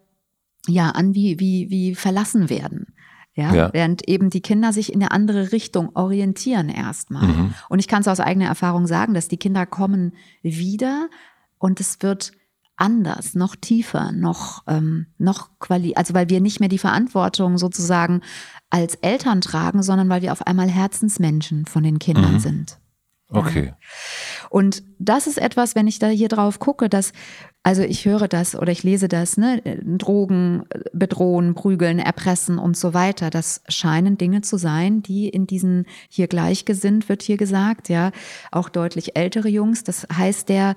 ja 0.67 0.89
an 0.89 1.15
wie, 1.15 1.39
wie, 1.39 1.69
wie 1.69 1.95
verlassen 1.95 2.49
werden. 2.49 2.87
Ja, 3.35 3.51
ja, 3.51 3.73
während 3.73 4.07
eben 4.07 4.29
die 4.29 4.41
Kinder 4.41 4.73
sich 4.73 4.93
in 4.93 5.01
eine 5.01 5.09
andere 5.09 5.51
Richtung 5.51 5.95
orientieren 5.95 6.69
erstmal. 6.69 7.27
Mhm. 7.27 7.53
Und 7.67 7.79
ich 7.79 7.87
kann 7.87 8.01
es 8.01 8.07
aus 8.07 8.19
eigener 8.19 8.45
Erfahrung 8.45 8.85
sagen, 8.85 9.15
dass 9.15 9.27
die 9.27 9.37
Kinder 9.37 9.65
kommen 9.65 10.13
wieder 10.43 11.09
und 11.57 11.79
es 11.79 12.01
wird 12.01 12.33
anders, 12.75 13.35
noch 13.35 13.55
tiefer, 13.55 14.11
noch, 14.11 14.63
ähm, 14.67 15.07
noch 15.17 15.49
quali, 15.59 15.93
also 15.95 16.13
weil 16.13 16.29
wir 16.29 16.41
nicht 16.41 16.59
mehr 16.59 16.69
die 16.69 16.77
Verantwortung 16.77 17.57
sozusagen 17.57 18.21
als 18.69 18.95
Eltern 18.95 19.41
tragen, 19.41 19.83
sondern 19.83 20.09
weil 20.09 20.21
wir 20.21 20.31
auf 20.31 20.47
einmal 20.47 20.69
Herzensmenschen 20.69 21.65
von 21.65 21.83
den 21.83 21.99
Kindern 21.99 22.33
mhm. 22.33 22.39
sind. 22.39 22.77
Okay. 23.33 23.73
Und 24.49 24.83
das 24.99 25.25
ist 25.25 25.39
etwas, 25.39 25.75
wenn 25.75 25.87
ich 25.87 25.97
da 25.97 26.07
hier 26.07 26.27
drauf 26.27 26.59
gucke, 26.59 26.87
dass, 26.87 27.13
also 27.63 27.81
ich 27.81 28.05
höre 28.05 28.27
das 28.27 28.55
oder 28.55 28.71
ich 28.71 28.83
lese 28.83 29.07
das, 29.07 29.37
ne, 29.37 29.61
Drogen, 29.83 30.65
bedrohen, 30.93 31.55
prügeln, 31.55 31.97
erpressen 31.97 32.59
und 32.59 32.77
so 32.77 32.93
weiter. 32.93 33.31
Das 33.31 33.63
scheinen 33.67 34.17
Dinge 34.17 34.41
zu 34.41 34.57
sein, 34.57 35.01
die 35.01 35.29
in 35.29 35.47
diesen 35.47 35.85
hier 36.09 36.27
gleichgesinnt 36.27 37.09
wird 37.09 37.23
hier 37.23 37.37
gesagt, 37.37 37.89
ja, 37.89 38.11
auch 38.51 38.69
deutlich 38.69 39.15
ältere 39.15 39.49
Jungs. 39.49 39.83
Das 39.83 40.05
heißt, 40.15 40.49
der 40.49 40.75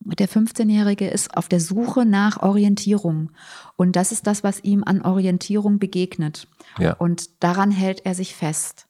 der 0.00 0.28
15-Jährige 0.28 1.08
ist 1.08 1.36
auf 1.36 1.48
der 1.48 1.60
Suche 1.60 2.06
nach 2.06 2.42
Orientierung. 2.42 3.30
Und 3.76 3.96
das 3.96 4.12
ist 4.12 4.26
das, 4.26 4.42
was 4.42 4.64
ihm 4.64 4.82
an 4.84 5.02
Orientierung 5.02 5.78
begegnet. 5.78 6.48
Ja. 6.78 6.94
Und 6.94 7.42
daran 7.42 7.70
hält 7.70 8.06
er 8.06 8.14
sich 8.14 8.34
fest. 8.34 8.86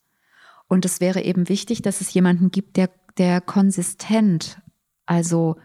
Und 0.68 0.84
es 0.84 1.00
wäre 1.00 1.22
eben 1.22 1.48
wichtig, 1.48 1.82
dass 1.82 2.00
es 2.00 2.14
jemanden 2.14 2.50
gibt, 2.50 2.76
der, 2.76 2.90
der 3.18 3.40
konsistent, 3.40 4.60
also 5.04 5.56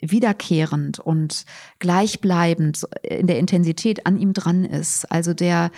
wiederkehrend 0.00 1.00
und 1.00 1.44
gleichbleibend 1.80 2.86
in 3.02 3.26
der 3.26 3.38
Intensität 3.38 4.06
an 4.06 4.16
ihm 4.16 4.32
dran 4.32 4.64
ist. 4.64 5.10
Also 5.10 5.34
der 5.34 5.70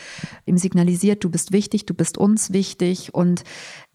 ihm 0.44 0.58
signalisiert, 0.58 1.24
du 1.24 1.30
bist 1.30 1.52
wichtig, 1.52 1.86
du 1.86 1.94
bist 1.94 2.18
uns 2.18 2.52
wichtig 2.52 3.14
und 3.14 3.44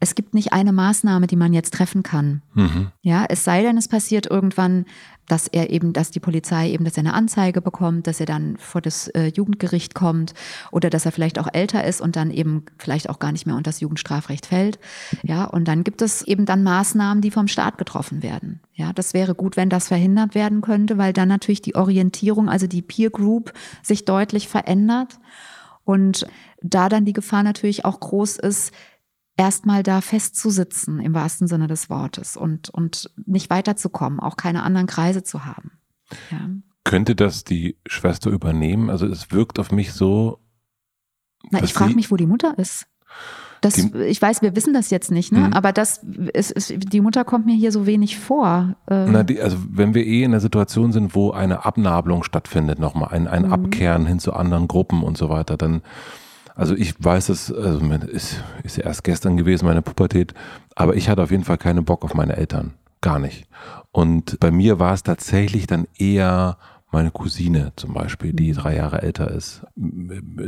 es 0.00 0.14
gibt 0.14 0.34
nicht 0.34 0.52
eine 0.52 0.72
Maßnahme, 0.72 1.26
die 1.26 1.36
man 1.36 1.52
jetzt 1.52 1.74
treffen 1.74 2.02
kann. 2.02 2.42
Mhm. 2.54 2.90
Ja, 3.02 3.24
es 3.28 3.44
sei 3.44 3.62
denn, 3.62 3.76
es 3.76 3.88
passiert 3.88 4.26
irgendwann 4.26 4.86
dass 5.28 5.48
er 5.48 5.70
eben, 5.70 5.92
dass 5.92 6.10
die 6.10 6.20
Polizei 6.20 6.70
eben, 6.70 6.84
dass 6.84 6.96
er 6.96 7.02
eine 7.02 7.14
Anzeige 7.14 7.60
bekommt, 7.60 8.06
dass 8.06 8.20
er 8.20 8.26
dann 8.26 8.56
vor 8.58 8.80
das 8.80 9.08
äh, 9.08 9.32
Jugendgericht 9.34 9.94
kommt 9.94 10.34
oder 10.70 10.90
dass 10.90 11.06
er 11.06 11.12
vielleicht 11.12 11.38
auch 11.38 11.48
älter 11.52 11.84
ist 11.84 12.00
und 12.00 12.16
dann 12.16 12.30
eben 12.30 12.64
vielleicht 12.78 13.08
auch 13.08 13.18
gar 13.18 13.32
nicht 13.32 13.46
mehr 13.46 13.56
unter 13.56 13.68
das 13.68 13.80
Jugendstrafrecht 13.80 14.46
fällt. 14.46 14.78
Ja, 15.22 15.44
und 15.44 15.66
dann 15.66 15.84
gibt 15.84 16.02
es 16.02 16.22
eben 16.22 16.46
dann 16.46 16.62
Maßnahmen, 16.62 17.20
die 17.20 17.30
vom 17.30 17.48
Staat 17.48 17.78
getroffen 17.78 18.22
werden. 18.22 18.60
Ja, 18.74 18.92
das 18.92 19.14
wäre 19.14 19.34
gut, 19.34 19.56
wenn 19.56 19.68
das 19.68 19.88
verhindert 19.88 20.34
werden 20.34 20.60
könnte, 20.60 20.98
weil 20.98 21.12
dann 21.12 21.28
natürlich 21.28 21.62
die 21.62 21.74
Orientierung, 21.74 22.48
also 22.48 22.66
die 22.66 22.82
Peer 22.82 23.10
Group 23.10 23.52
sich 23.82 24.04
deutlich 24.04 24.48
verändert 24.48 25.18
und 25.84 26.26
da 26.62 26.88
dann 26.88 27.04
die 27.04 27.12
Gefahr 27.12 27.42
natürlich 27.42 27.84
auch 27.84 28.00
groß 28.00 28.36
ist, 28.36 28.72
erstmal 29.36 29.82
da 29.82 30.00
festzusitzen 30.00 31.00
im 31.00 31.14
wahrsten 31.14 31.46
Sinne 31.46 31.66
des 31.66 31.90
Wortes 31.90 32.36
und, 32.36 32.70
und 32.70 33.10
nicht 33.26 33.50
weiterzukommen, 33.50 34.20
auch 34.20 34.36
keine 34.36 34.62
anderen 34.62 34.86
Kreise 34.86 35.22
zu 35.22 35.44
haben. 35.44 35.72
Ja. 36.30 36.48
Könnte 36.84 37.16
das 37.16 37.44
die 37.44 37.76
Schwester 37.86 38.30
übernehmen? 38.30 38.90
Also 38.90 39.06
es 39.06 39.32
wirkt 39.32 39.58
auf 39.58 39.72
mich 39.72 39.92
so. 39.92 40.38
Na, 41.50 41.62
ich 41.62 41.74
frage 41.74 41.94
mich, 41.94 42.10
wo 42.10 42.16
die 42.16 42.26
Mutter 42.26 42.58
ist. 42.58 42.86
Das, 43.60 43.74
die, 43.74 43.90
ich 44.02 44.20
weiß, 44.20 44.42
wir 44.42 44.54
wissen 44.54 44.74
das 44.74 44.90
jetzt 44.90 45.10
nicht, 45.10 45.32
ne? 45.32 45.40
Mhm. 45.40 45.52
aber 45.52 45.72
das 45.72 45.98
ist, 46.32 46.50
ist, 46.52 46.74
die 46.76 47.00
Mutter 47.00 47.24
kommt 47.24 47.46
mir 47.46 47.54
hier 47.54 47.72
so 47.72 47.86
wenig 47.86 48.18
vor. 48.18 48.76
Ähm. 48.88 49.12
Na, 49.12 49.22
die, 49.22 49.40
also 49.40 49.56
wenn 49.70 49.94
wir 49.94 50.04
eh 50.04 50.22
in 50.22 50.32
einer 50.32 50.40
Situation 50.40 50.92
sind, 50.92 51.14
wo 51.14 51.30
eine 51.30 51.64
Abnabelung 51.64 52.22
stattfindet, 52.22 52.78
nochmal 52.78 53.08
ein, 53.12 53.26
ein 53.26 53.46
mhm. 53.46 53.52
Abkehren 53.52 54.06
hin 54.06 54.18
zu 54.18 54.34
anderen 54.34 54.68
Gruppen 54.68 55.02
und 55.02 55.16
so 55.16 55.28
weiter, 55.28 55.56
dann 55.56 55.82
also 56.56 56.74
ich 56.74 56.94
weiß 56.98 57.28
es, 57.28 57.52
also 57.52 57.78
ist, 58.06 58.42
ist 58.64 58.78
ja 58.78 58.84
erst 58.84 59.04
gestern 59.04 59.36
gewesen, 59.36 59.66
meine 59.66 59.82
Pubertät, 59.82 60.32
aber 60.74 60.96
ich 60.96 61.08
hatte 61.08 61.22
auf 61.22 61.30
jeden 61.30 61.44
Fall 61.44 61.58
keinen 61.58 61.84
Bock 61.84 62.04
auf 62.04 62.14
meine 62.14 62.36
Eltern. 62.36 62.72
Gar 63.02 63.18
nicht. 63.18 63.46
Und 63.92 64.40
bei 64.40 64.50
mir 64.50 64.78
war 64.78 64.94
es 64.94 65.02
tatsächlich 65.02 65.66
dann 65.66 65.86
eher 65.96 66.56
meine 66.90 67.10
Cousine 67.10 67.72
zum 67.76 67.92
Beispiel, 67.92 68.32
die 68.32 68.52
mhm. 68.52 68.56
drei 68.56 68.76
Jahre 68.76 69.02
älter 69.02 69.30
ist, 69.30 69.66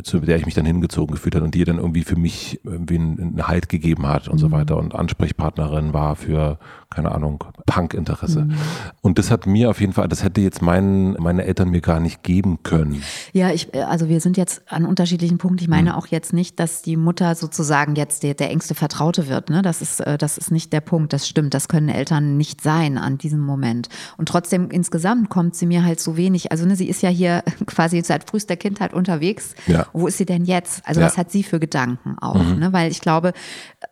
zu 0.03 0.21
der 0.21 0.39
ich 0.39 0.47
mich 0.47 0.55
dann 0.55 0.65
hingezogen 0.65 1.15
gefühlt 1.15 1.35
habe 1.35 1.45
und 1.45 1.55
die 1.55 1.65
dann 1.65 1.77
irgendwie 1.77 2.05
für 2.05 2.17
mich 2.17 2.61
irgendwie 2.65 2.97
einen 2.97 3.47
Halt 3.47 3.69
gegeben 3.69 4.07
hat 4.07 4.29
und 4.29 4.37
mhm. 4.37 4.39
so 4.39 4.51
weiter 4.51 4.79
und 4.79 4.95
Ansprechpartnerin 4.95 5.93
war 5.93 6.17
für, 6.17 6.59
keine 6.91 7.13
Ahnung, 7.13 7.45
Punk-Interesse. 7.67 8.45
Mhm. 8.45 8.55
Und 9.03 9.19
das 9.19 9.31
hat 9.31 9.47
mir 9.47 9.69
auf 9.69 9.81
jeden 9.81 9.93
Fall, 9.93 10.09
das 10.09 10.25
hätte 10.25 10.41
jetzt 10.41 10.63
mein, 10.63 11.13
meine 11.13 11.45
Eltern 11.45 11.69
mir 11.69 11.83
gar 11.83 12.01
nicht 12.01 12.23
geben 12.23 12.63
können. 12.63 13.03
Ja, 13.33 13.51
ich, 13.51 13.75
also 13.75 14.09
wir 14.09 14.21
sind 14.21 14.39
jetzt 14.39 14.63
an 14.73 14.87
unterschiedlichen 14.87 15.37
Punkten. 15.37 15.63
Ich 15.63 15.69
meine 15.69 15.91
mhm. 15.91 15.97
auch 15.97 16.07
jetzt 16.07 16.33
nicht, 16.33 16.59
dass 16.59 16.81
die 16.81 16.97
Mutter 16.97 17.35
sozusagen 17.35 17.95
jetzt 17.95 18.23
der, 18.23 18.33
der 18.33 18.51
engste 18.51 18.75
Vertraute 18.75 19.29
wird. 19.29 19.51
Ne? 19.51 19.61
Das, 19.61 19.83
ist, 19.83 20.01
äh, 20.01 20.17
das 20.17 20.39
ist 20.39 20.51
nicht 20.51 20.73
der 20.73 20.81
Punkt. 20.81 21.13
Das 21.13 21.29
stimmt. 21.29 21.53
Das 21.53 21.69
können 21.69 21.91
Eltern 21.91 22.39
nicht 22.39 22.63
sein 22.63 22.97
an 22.97 23.19
diesem 23.19 23.41
Moment. 23.41 23.91
Und 24.17 24.31
trotzdem 24.31 24.71
insgesamt 24.71 25.29
kommt 25.29 25.57
sie 25.57 25.67
mir 25.67 25.85
halt 25.85 26.01
so 26.01 26.17
wenig. 26.17 26.53
Also 26.53 26.65
ne, 26.65 26.75
sie 26.75 26.89
ist 26.89 27.03
ja 27.03 27.11
hier 27.11 27.45
quasi 27.67 28.01
seit 28.03 28.29
frühester 28.31 28.57
Kindheit 28.57 28.95
unterwegs. 28.95 29.55
Ja. 29.67 29.87
Wo 29.93 30.07
ist 30.07 30.17
sie 30.17 30.27
denn 30.27 30.47
jetzt? 30.47 30.87
Also 30.87 31.01
ja. 31.01 31.07
was 31.07 31.19
hat 31.19 31.31
sie 31.31 31.43
für 31.43 31.61
Gedanken 31.61 32.17
auch? 32.19 32.43
Mhm. 32.43 32.59
Ne? 32.59 32.73
Weil 32.73 32.91
ich 32.91 33.03
glaube, 33.03 33.35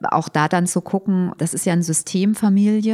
auch 0.02 0.30
da 0.30 0.48
dann 0.48 0.66
zu 0.66 0.80
gucken, 0.80 1.32
das 1.36 1.52
ist 1.52 1.66
ja 1.66 1.74
eine 1.74 1.82
Systemfamilie. 1.82 2.85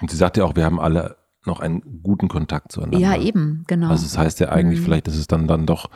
Und 0.00 0.10
sie 0.10 0.16
sagt 0.16 0.36
ja 0.36 0.44
auch, 0.44 0.56
wir 0.56 0.64
haben 0.64 0.80
alle 0.80 1.16
noch 1.46 1.60
einen 1.60 2.02
guten 2.02 2.28
Kontakt 2.28 2.72
zueinander. 2.72 2.98
Ja, 2.98 3.16
eben, 3.16 3.64
genau. 3.66 3.88
Also 3.88 4.04
das 4.04 4.18
heißt 4.18 4.40
ja 4.40 4.50
eigentlich, 4.50 4.80
mhm. 4.80 4.84
vielleicht 4.84 5.08
ist 5.08 5.16
es 5.16 5.26
dann, 5.26 5.46
dann 5.46 5.66
doch 5.66 5.90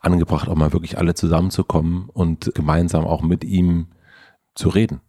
angebracht, 0.00 0.48
auch 0.48 0.54
mal 0.54 0.72
wirklich 0.72 0.98
alle 0.98 1.14
zusammenzukommen 1.14 2.08
und 2.08 2.52
gemeinsam 2.54 3.04
auch 3.04 3.22
mit 3.22 3.44
ihm 3.44 3.88
zu 4.54 4.70
reden. 4.70 5.00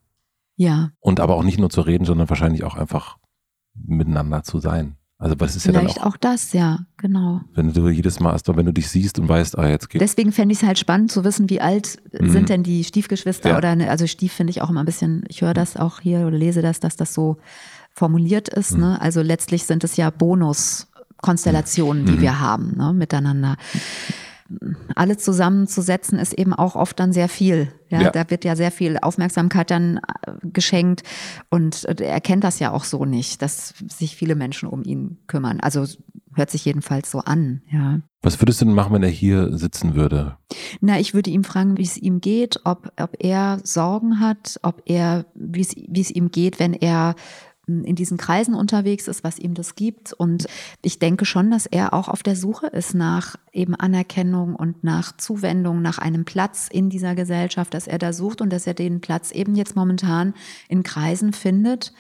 Ja. 0.58 0.91
Und 1.00 1.19
aber 1.19 1.36
auch 1.36 1.43
nicht 1.43 1.60
nur 1.60 1.69
zu 1.69 1.82
reden, 1.82 2.04
sondern 2.04 2.30
wahrscheinlich 2.30 2.63
auch 2.63 2.76
einfach 2.76 3.17
miteinander 3.73 4.43
zu 4.43 4.60
sein. 4.60 4.97
Also 5.19 5.39
was 5.39 5.56
ist 5.56 5.63
Vielleicht 5.63 5.88
ja 5.88 5.93
dann 5.95 6.04
auch, 6.04 6.13
auch 6.13 6.17
das, 6.17 6.54
ja, 6.54 6.80
genau. 6.97 7.41
Wenn 7.56 7.73
du 7.73 7.89
jedes 7.89 8.19
Mal, 8.19 8.38
wenn 8.45 8.65
du 8.67 8.73
dich 8.73 8.88
siehst 8.89 9.17
und 9.17 9.28
weißt, 9.28 9.58
ah, 9.58 9.67
jetzt 9.67 9.89
geht. 9.89 10.00
Deswegen 10.00 10.32
fände 10.32 10.54
ich 10.54 10.62
es 10.62 10.67
halt 10.67 10.78
spannend 10.78 11.12
zu 11.12 11.23
wissen, 11.23 11.50
wie 11.50 11.60
alt 11.60 11.97
mhm. 12.12 12.30
sind 12.30 12.50
denn 12.50 12.62
die 12.62 12.84
Stiefgeschwister 12.84 13.50
ja. 13.50 13.58
oder, 13.58 13.76
ne, 13.76 13.89
also 13.89 14.06
Stief 14.06 14.34
finde 14.34 14.52
ich 14.52 14.62
auch 14.62 14.69
immer 14.69 14.82
ein 14.82 14.86
bisschen, 14.86 15.23
ich 15.28 15.41
höre 15.41 15.56
das 15.56 15.76
auch 15.76 16.02
hier 16.02 16.28
oder 16.28 16.38
lese 16.38 16.62
das, 16.62 16.80
dass 16.80 16.97
das 16.97 17.15
so 17.15 17.38
formuliert 17.97 18.47
ist, 18.47 18.73
mhm. 18.73 18.81
ne? 18.81 19.01
Also 19.01 19.21
letztlich 19.21 19.63
sind 19.65 19.83
es 19.83 19.97
ja 19.97 20.12
Bonuskonstellationen, 20.12 22.05
die 22.05 22.12
mhm. 22.13 22.21
wir 22.21 22.39
haben, 22.39 22.77
ne, 22.77 22.93
miteinander 22.93 23.57
alle 24.95 25.17
zusammenzusetzen, 25.17 26.19
ist 26.19 26.33
eben 26.33 26.53
auch 26.53 26.75
oft 26.75 26.99
dann 26.99 27.12
sehr 27.12 27.27
viel. 27.27 27.73
Ja, 27.89 28.03
ja, 28.03 28.12
Da 28.12 28.29
wird 28.29 28.45
ja 28.45 28.55
sehr 28.55 28.71
viel 28.71 28.97
Aufmerksamkeit 28.97 29.71
dann 29.71 29.97
äh, 29.97 30.31
geschenkt 30.43 31.03
und 31.49 31.83
er 31.83 32.21
kennt 32.21 32.45
das 32.45 32.60
ja 32.60 32.71
auch 32.71 32.86
so 32.86 33.03
nicht, 33.03 33.41
dass 33.41 33.73
sich 33.89 34.15
viele 34.15 34.36
Menschen 34.36 34.69
um 34.69 34.83
ihn 34.83 35.17
kümmern. 35.27 35.60
Also 35.60 35.86
hört 36.33 36.49
sich 36.49 36.63
jedenfalls 36.63 37.12
so 37.12 37.19
an, 37.19 37.62
ja. 37.69 37.99
Was 38.21 38.41
würdest 38.41 38.62
du 38.62 38.65
denn 38.65 38.73
machen, 38.73 38.93
wenn 38.93 39.03
er 39.03 39.10
hier 39.10 39.57
sitzen 39.57 39.95
würde? 39.95 40.38
Na, 40.81 40.99
ich 40.99 41.13
würde 41.13 41.29
ihm 41.29 41.43
fragen, 41.43 41.77
wie 41.77 41.83
es 41.83 41.97
ihm 41.97 42.19
geht, 42.19 42.60
ob, 42.63 42.91
ob 42.99 43.15
er 43.19 43.60
Sorgen 43.63 44.19
hat, 44.19 44.60
ob 44.63 44.81
er, 44.86 45.25
wie 45.33 45.62
es, 45.62 45.75
wie 45.75 46.01
es 46.01 46.12
ihm 46.12 46.31
geht, 46.31 46.60
wenn 46.60 46.73
er 46.73 47.15
in 47.67 47.95
diesen 47.95 48.17
Kreisen 48.17 48.56
unterwegs 48.56 49.08
ist, 49.08 49.23
was 49.23 49.38
ihm 49.38 49.53
das 49.53 49.75
gibt. 49.75 50.13
Und 50.13 50.47
ich 50.82 50.99
denke 50.99 51.25
schon, 51.25 51.51
dass 51.51 51.65
er 51.65 51.93
auch 51.93 52.08
auf 52.08 52.23
der 52.23 52.36
Suche 52.36 52.67
ist 52.67 52.95
nach 52.95 53.36
eben 53.51 53.75
Anerkennung 53.75 54.56
und 54.56 54.84
nach 54.84 55.15
Zuwendung, 55.17 55.82
nach 55.82 55.97
einem 55.97 56.23
Platz 56.23 56.69
in 56.71 56.89
dieser 56.89 57.13
Gesellschaft, 57.13 57.73
dass 57.73 57.88
er 57.88 57.97
da 57.97 58.13
sucht 58.13 58.41
und 58.41 58.51
dass 58.51 58.67
er 58.67 58.73
den 58.73 59.01
Platz 59.01 59.32
eben 59.32 59.56
jetzt 59.56 59.75
momentan 59.75 60.34
in 60.69 60.84
Kreisen 60.84 61.34
findet, 61.34 61.93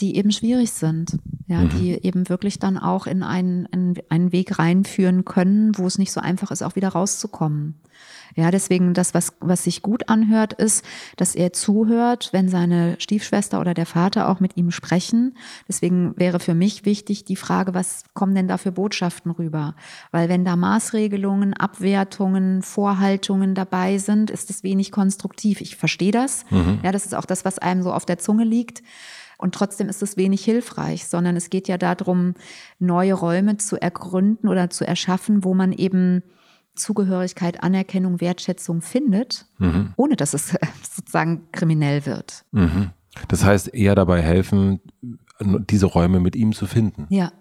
die 0.00 0.16
eben 0.16 0.32
schwierig 0.32 0.72
sind, 0.72 1.18
ja, 1.46 1.58
mhm. 1.58 1.70
die 1.70 2.04
eben 2.04 2.28
wirklich 2.28 2.58
dann 2.58 2.78
auch 2.78 3.06
in 3.06 3.22
einen, 3.22 3.66
in 3.66 3.94
einen 4.08 4.32
Weg 4.32 4.58
reinführen 4.58 5.24
können, 5.24 5.76
wo 5.76 5.86
es 5.86 5.98
nicht 5.98 6.12
so 6.12 6.20
einfach 6.20 6.50
ist, 6.50 6.62
auch 6.62 6.76
wieder 6.76 6.88
rauszukommen. 6.88 7.74
Ja, 8.36 8.50
deswegen 8.50 8.94
das, 8.94 9.14
was, 9.14 9.32
was 9.40 9.64
sich 9.64 9.82
gut 9.82 10.08
anhört, 10.08 10.52
ist, 10.52 10.84
dass 11.16 11.34
er 11.34 11.52
zuhört, 11.52 12.30
wenn 12.32 12.48
seine 12.48 12.96
Stiefschwester 12.98 13.60
oder 13.60 13.74
der 13.74 13.86
Vater 13.86 14.28
auch 14.28 14.40
mit 14.40 14.56
ihm 14.56 14.70
sprechen. 14.70 15.36
Deswegen 15.68 16.16
wäre 16.16 16.40
für 16.40 16.54
mich 16.54 16.84
wichtig 16.84 17.24
die 17.24 17.36
Frage, 17.36 17.74
was 17.74 18.04
kommen 18.14 18.34
denn 18.34 18.48
da 18.48 18.56
für 18.56 18.72
Botschaften 18.72 19.32
rüber? 19.32 19.74
Weil 20.12 20.28
wenn 20.28 20.44
da 20.44 20.56
Maßregelungen, 20.56 21.54
Abwertungen, 21.54 22.62
Vorhaltungen 22.62 23.54
dabei 23.54 23.98
sind, 23.98 24.30
ist 24.30 24.50
es 24.50 24.62
wenig 24.62 24.92
konstruktiv. 24.92 25.60
Ich 25.60 25.76
verstehe 25.76 26.12
das. 26.12 26.44
Mhm. 26.50 26.78
Ja, 26.82 26.92
das 26.92 27.06
ist 27.06 27.14
auch 27.14 27.26
das, 27.26 27.44
was 27.44 27.58
einem 27.58 27.82
so 27.82 27.92
auf 27.92 28.06
der 28.06 28.18
Zunge 28.18 28.44
liegt. 28.44 28.82
Und 29.40 29.54
trotzdem 29.54 29.88
ist 29.88 30.02
es 30.02 30.16
wenig 30.16 30.44
hilfreich, 30.44 31.06
sondern 31.06 31.36
es 31.36 31.50
geht 31.50 31.68
ja 31.68 31.78
darum, 31.78 32.34
neue 32.78 33.14
Räume 33.14 33.56
zu 33.56 33.80
ergründen 33.80 34.48
oder 34.48 34.70
zu 34.70 34.86
erschaffen, 34.86 35.44
wo 35.44 35.54
man 35.54 35.72
eben 35.72 36.22
Zugehörigkeit, 36.74 37.62
Anerkennung, 37.62 38.20
Wertschätzung 38.20 38.82
findet, 38.82 39.46
mhm. 39.58 39.92
ohne 39.96 40.16
dass 40.16 40.34
es 40.34 40.56
sozusagen 40.94 41.50
kriminell 41.52 42.06
wird. 42.06 42.44
Mhm. 42.52 42.90
Das 43.28 43.44
heißt, 43.44 43.74
eher 43.74 43.94
dabei 43.94 44.22
helfen, 44.22 44.80
diese 45.40 45.86
Räume 45.86 46.20
mit 46.20 46.36
ihm 46.36 46.52
zu 46.52 46.66
finden. 46.66 47.06
Ja, 47.10 47.32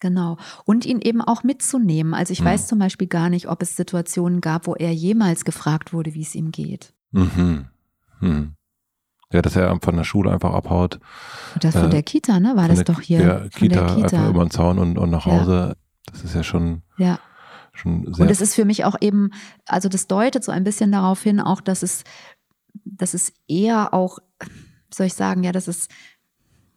Genau. 0.00 0.36
Und 0.66 0.84
ihn 0.84 1.00
eben 1.00 1.22
auch 1.22 1.44
mitzunehmen. 1.44 2.12
Also 2.12 2.34
ich 2.34 2.42
mhm. 2.42 2.46
weiß 2.46 2.66
zum 2.66 2.78
Beispiel 2.78 3.06
gar 3.06 3.30
nicht, 3.30 3.48
ob 3.48 3.62
es 3.62 3.74
Situationen 3.74 4.42
gab, 4.42 4.66
wo 4.66 4.74
er 4.74 4.92
jemals 4.92 5.46
gefragt 5.46 5.94
wurde, 5.94 6.12
wie 6.12 6.20
es 6.20 6.34
ihm 6.34 6.50
geht. 6.50 6.92
Mhm. 7.12 7.68
Mhm. 8.20 8.54
Ja, 9.32 9.42
dass 9.42 9.56
er 9.56 9.76
von 9.82 9.96
der 9.96 10.04
Schule 10.04 10.30
einfach 10.30 10.52
abhaut. 10.52 11.00
Oder 11.56 11.72
von 11.72 11.86
äh, 11.86 11.90
der 11.90 12.02
Kita, 12.02 12.40
ne? 12.40 12.56
War 12.56 12.68
das 12.68 12.84
der, 12.84 12.84
doch 12.84 13.00
hier? 13.00 13.20
Ja, 13.20 13.48
Kita, 13.48 13.86
der 13.86 13.94
Kita, 13.96 14.16
einfach 14.16 14.28
über 14.28 14.44
den 14.44 14.50
Zaun 14.50 14.78
und, 14.78 14.98
und 14.98 15.10
nach 15.10 15.26
Hause. 15.26 15.74
Ja. 15.76 16.12
Das 16.12 16.24
ist 16.24 16.34
ja 16.34 16.42
schon. 16.42 16.82
Ja. 16.98 17.18
Schon 17.72 18.14
sehr 18.14 18.24
und 18.24 18.30
es 18.30 18.40
ist 18.40 18.54
für 18.54 18.64
mich 18.64 18.84
auch 18.84 18.94
eben, 19.00 19.30
also 19.66 19.88
das 19.88 20.06
deutet 20.06 20.44
so 20.44 20.52
ein 20.52 20.62
bisschen 20.62 20.92
darauf 20.92 21.22
hin, 21.22 21.40
auch, 21.40 21.60
dass 21.60 21.82
es, 21.82 22.04
dass 22.84 23.14
es 23.14 23.32
eher 23.48 23.92
auch, 23.92 24.18
wie 24.40 24.94
soll 24.94 25.06
ich 25.06 25.14
sagen, 25.14 25.42
ja, 25.42 25.50
dass 25.50 25.66
es, 25.66 25.88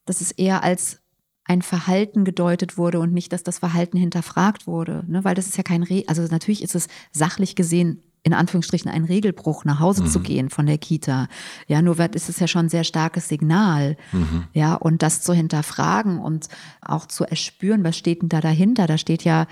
dass 0.05 0.21
es 0.21 0.31
eher 0.31 0.63
als 0.63 1.01
ein 1.43 1.61
Verhalten 1.61 2.25
gedeutet 2.25 2.77
wurde 2.77 2.99
und 2.99 3.13
nicht, 3.13 3.31
dass 3.31 3.43
das 3.43 3.59
Verhalten 3.59 3.97
hinterfragt 3.97 4.67
wurde. 4.67 5.03
Ne? 5.07 5.23
Weil 5.23 5.35
das 5.35 5.47
ist 5.47 5.57
ja 5.57 5.63
kein, 5.63 5.83
Re 5.83 6.03
also 6.07 6.23
natürlich 6.23 6.61
ist 6.61 6.75
es 6.75 6.87
sachlich 7.11 7.55
gesehen 7.55 8.03
in 8.27 8.33
Anführungsstrichen 8.33 8.91
ein 8.91 9.05
Regelbruch, 9.05 9.63
nach 9.63 9.79
Hause 9.79 10.03
mhm. 10.03 10.07
zu 10.07 10.19
gehen 10.19 10.49
von 10.49 10.65
der 10.65 10.77
Kita. 10.77 11.27
Ja, 11.67 11.81
nur 11.81 11.97
ist 11.97 12.27
es 12.27 12.39
ja 12.39 12.47
schon 12.47 12.65
ein 12.65 12.69
sehr 12.69 12.83
starkes 12.83 13.29
Signal. 13.29 13.95
Mhm. 14.11 14.43
Ja, 14.53 14.75
und 14.75 15.01
das 15.01 15.21
zu 15.21 15.33
hinterfragen 15.33 16.19
und 16.19 16.49
auch 16.81 17.05
zu 17.05 17.23
erspüren, 17.23 17.85
was 17.85 17.97
steht 17.97 18.21
denn 18.21 18.29
da 18.29 18.41
dahinter? 18.41 18.85
Da 18.85 18.97
steht 18.97 19.23
ja 19.23 19.43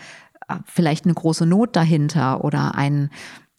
äh, 0.50 0.56
vielleicht 0.66 1.06
eine 1.06 1.14
große 1.14 1.46
Not 1.46 1.76
dahinter 1.78 2.44
oder 2.44 2.76
ein, 2.76 3.10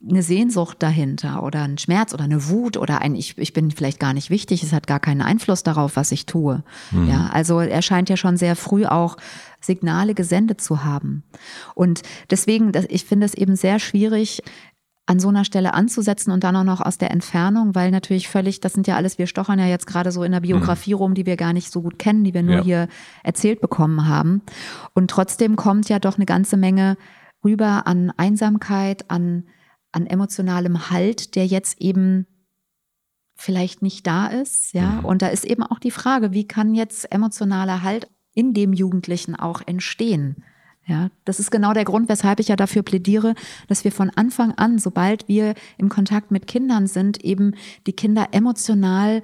eine 0.06 0.22
Sehnsucht 0.22 0.82
dahinter 0.82 1.42
oder 1.42 1.62
ein 1.62 1.78
Schmerz 1.78 2.12
oder 2.12 2.24
eine 2.24 2.48
Wut 2.50 2.76
oder 2.76 3.00
ein 3.00 3.14
ich, 3.14 3.38
ich 3.38 3.54
bin 3.54 3.70
vielleicht 3.70 3.98
gar 3.98 4.12
nicht 4.12 4.28
wichtig, 4.28 4.62
es 4.62 4.74
hat 4.74 4.86
gar 4.86 5.00
keinen 5.00 5.22
Einfluss 5.22 5.62
darauf, 5.62 5.96
was 5.96 6.12
ich 6.12 6.26
tue. 6.26 6.62
Mhm. 6.90 7.08
Ja, 7.08 7.30
also 7.32 7.60
er 7.60 7.80
scheint 7.80 8.10
ja 8.10 8.18
schon 8.18 8.36
sehr 8.36 8.54
früh 8.54 8.84
auch 8.84 9.16
Signale 9.60 10.14
gesendet 10.14 10.60
zu 10.60 10.84
haben. 10.84 11.24
Und 11.74 12.02
deswegen, 12.30 12.72
ich 12.88 13.04
finde 13.04 13.26
es 13.26 13.34
eben 13.34 13.56
sehr 13.56 13.78
schwierig, 13.78 14.42
an 15.06 15.20
so 15.20 15.28
einer 15.28 15.44
Stelle 15.44 15.74
anzusetzen 15.74 16.32
und 16.32 16.42
dann 16.42 16.56
auch 16.56 16.64
noch 16.64 16.80
aus 16.80 16.98
der 16.98 17.12
Entfernung, 17.12 17.74
weil 17.76 17.92
natürlich 17.92 18.28
völlig, 18.28 18.60
das 18.60 18.72
sind 18.72 18.88
ja 18.88 18.96
alles, 18.96 19.18
wir 19.18 19.28
stochern 19.28 19.58
ja 19.58 19.66
jetzt 19.66 19.86
gerade 19.86 20.10
so 20.10 20.24
in 20.24 20.32
der 20.32 20.40
Biografie 20.40 20.94
mhm. 20.94 20.98
rum, 20.98 21.14
die 21.14 21.26
wir 21.26 21.36
gar 21.36 21.52
nicht 21.52 21.70
so 21.70 21.82
gut 21.82 21.98
kennen, 21.98 22.24
die 22.24 22.34
wir 22.34 22.42
nur 22.42 22.56
ja. 22.56 22.62
hier 22.62 22.88
erzählt 23.22 23.60
bekommen 23.60 24.08
haben. 24.08 24.42
Und 24.94 25.10
trotzdem 25.10 25.54
kommt 25.54 25.88
ja 25.88 26.00
doch 26.00 26.16
eine 26.16 26.26
ganze 26.26 26.56
Menge 26.56 26.96
rüber 27.44 27.86
an 27.86 28.12
Einsamkeit, 28.16 29.08
an 29.08 29.44
an 29.96 30.06
emotionalem 30.06 30.90
Halt, 30.90 31.34
der 31.36 31.46
jetzt 31.46 31.80
eben 31.80 32.26
vielleicht 33.34 33.80
nicht 33.80 34.06
da 34.06 34.26
ist, 34.26 34.74
ja. 34.74 34.92
Mhm. 34.92 35.04
Und 35.06 35.22
da 35.22 35.28
ist 35.28 35.44
eben 35.44 35.62
auch 35.62 35.78
die 35.78 35.90
Frage, 35.90 36.32
wie 36.32 36.46
kann 36.46 36.74
jetzt 36.74 37.10
emotionaler 37.10 37.82
Halt 37.82 38.08
in 38.34 38.52
dem 38.52 38.74
Jugendlichen 38.74 39.34
auch 39.34 39.62
entstehen? 39.64 40.44
Ja, 40.88 41.10
das 41.24 41.40
ist 41.40 41.50
genau 41.50 41.72
der 41.72 41.84
Grund, 41.84 42.08
weshalb 42.08 42.38
ich 42.38 42.46
ja 42.48 42.54
dafür 42.54 42.82
plädiere, 42.82 43.34
dass 43.66 43.82
wir 43.82 43.90
von 43.90 44.10
Anfang 44.10 44.52
an, 44.52 44.78
sobald 44.78 45.26
wir 45.26 45.54
im 45.78 45.88
Kontakt 45.88 46.30
mit 46.30 46.46
Kindern 46.46 46.86
sind, 46.86 47.24
eben 47.24 47.54
die 47.88 47.92
Kinder 47.92 48.28
emotional 48.30 49.22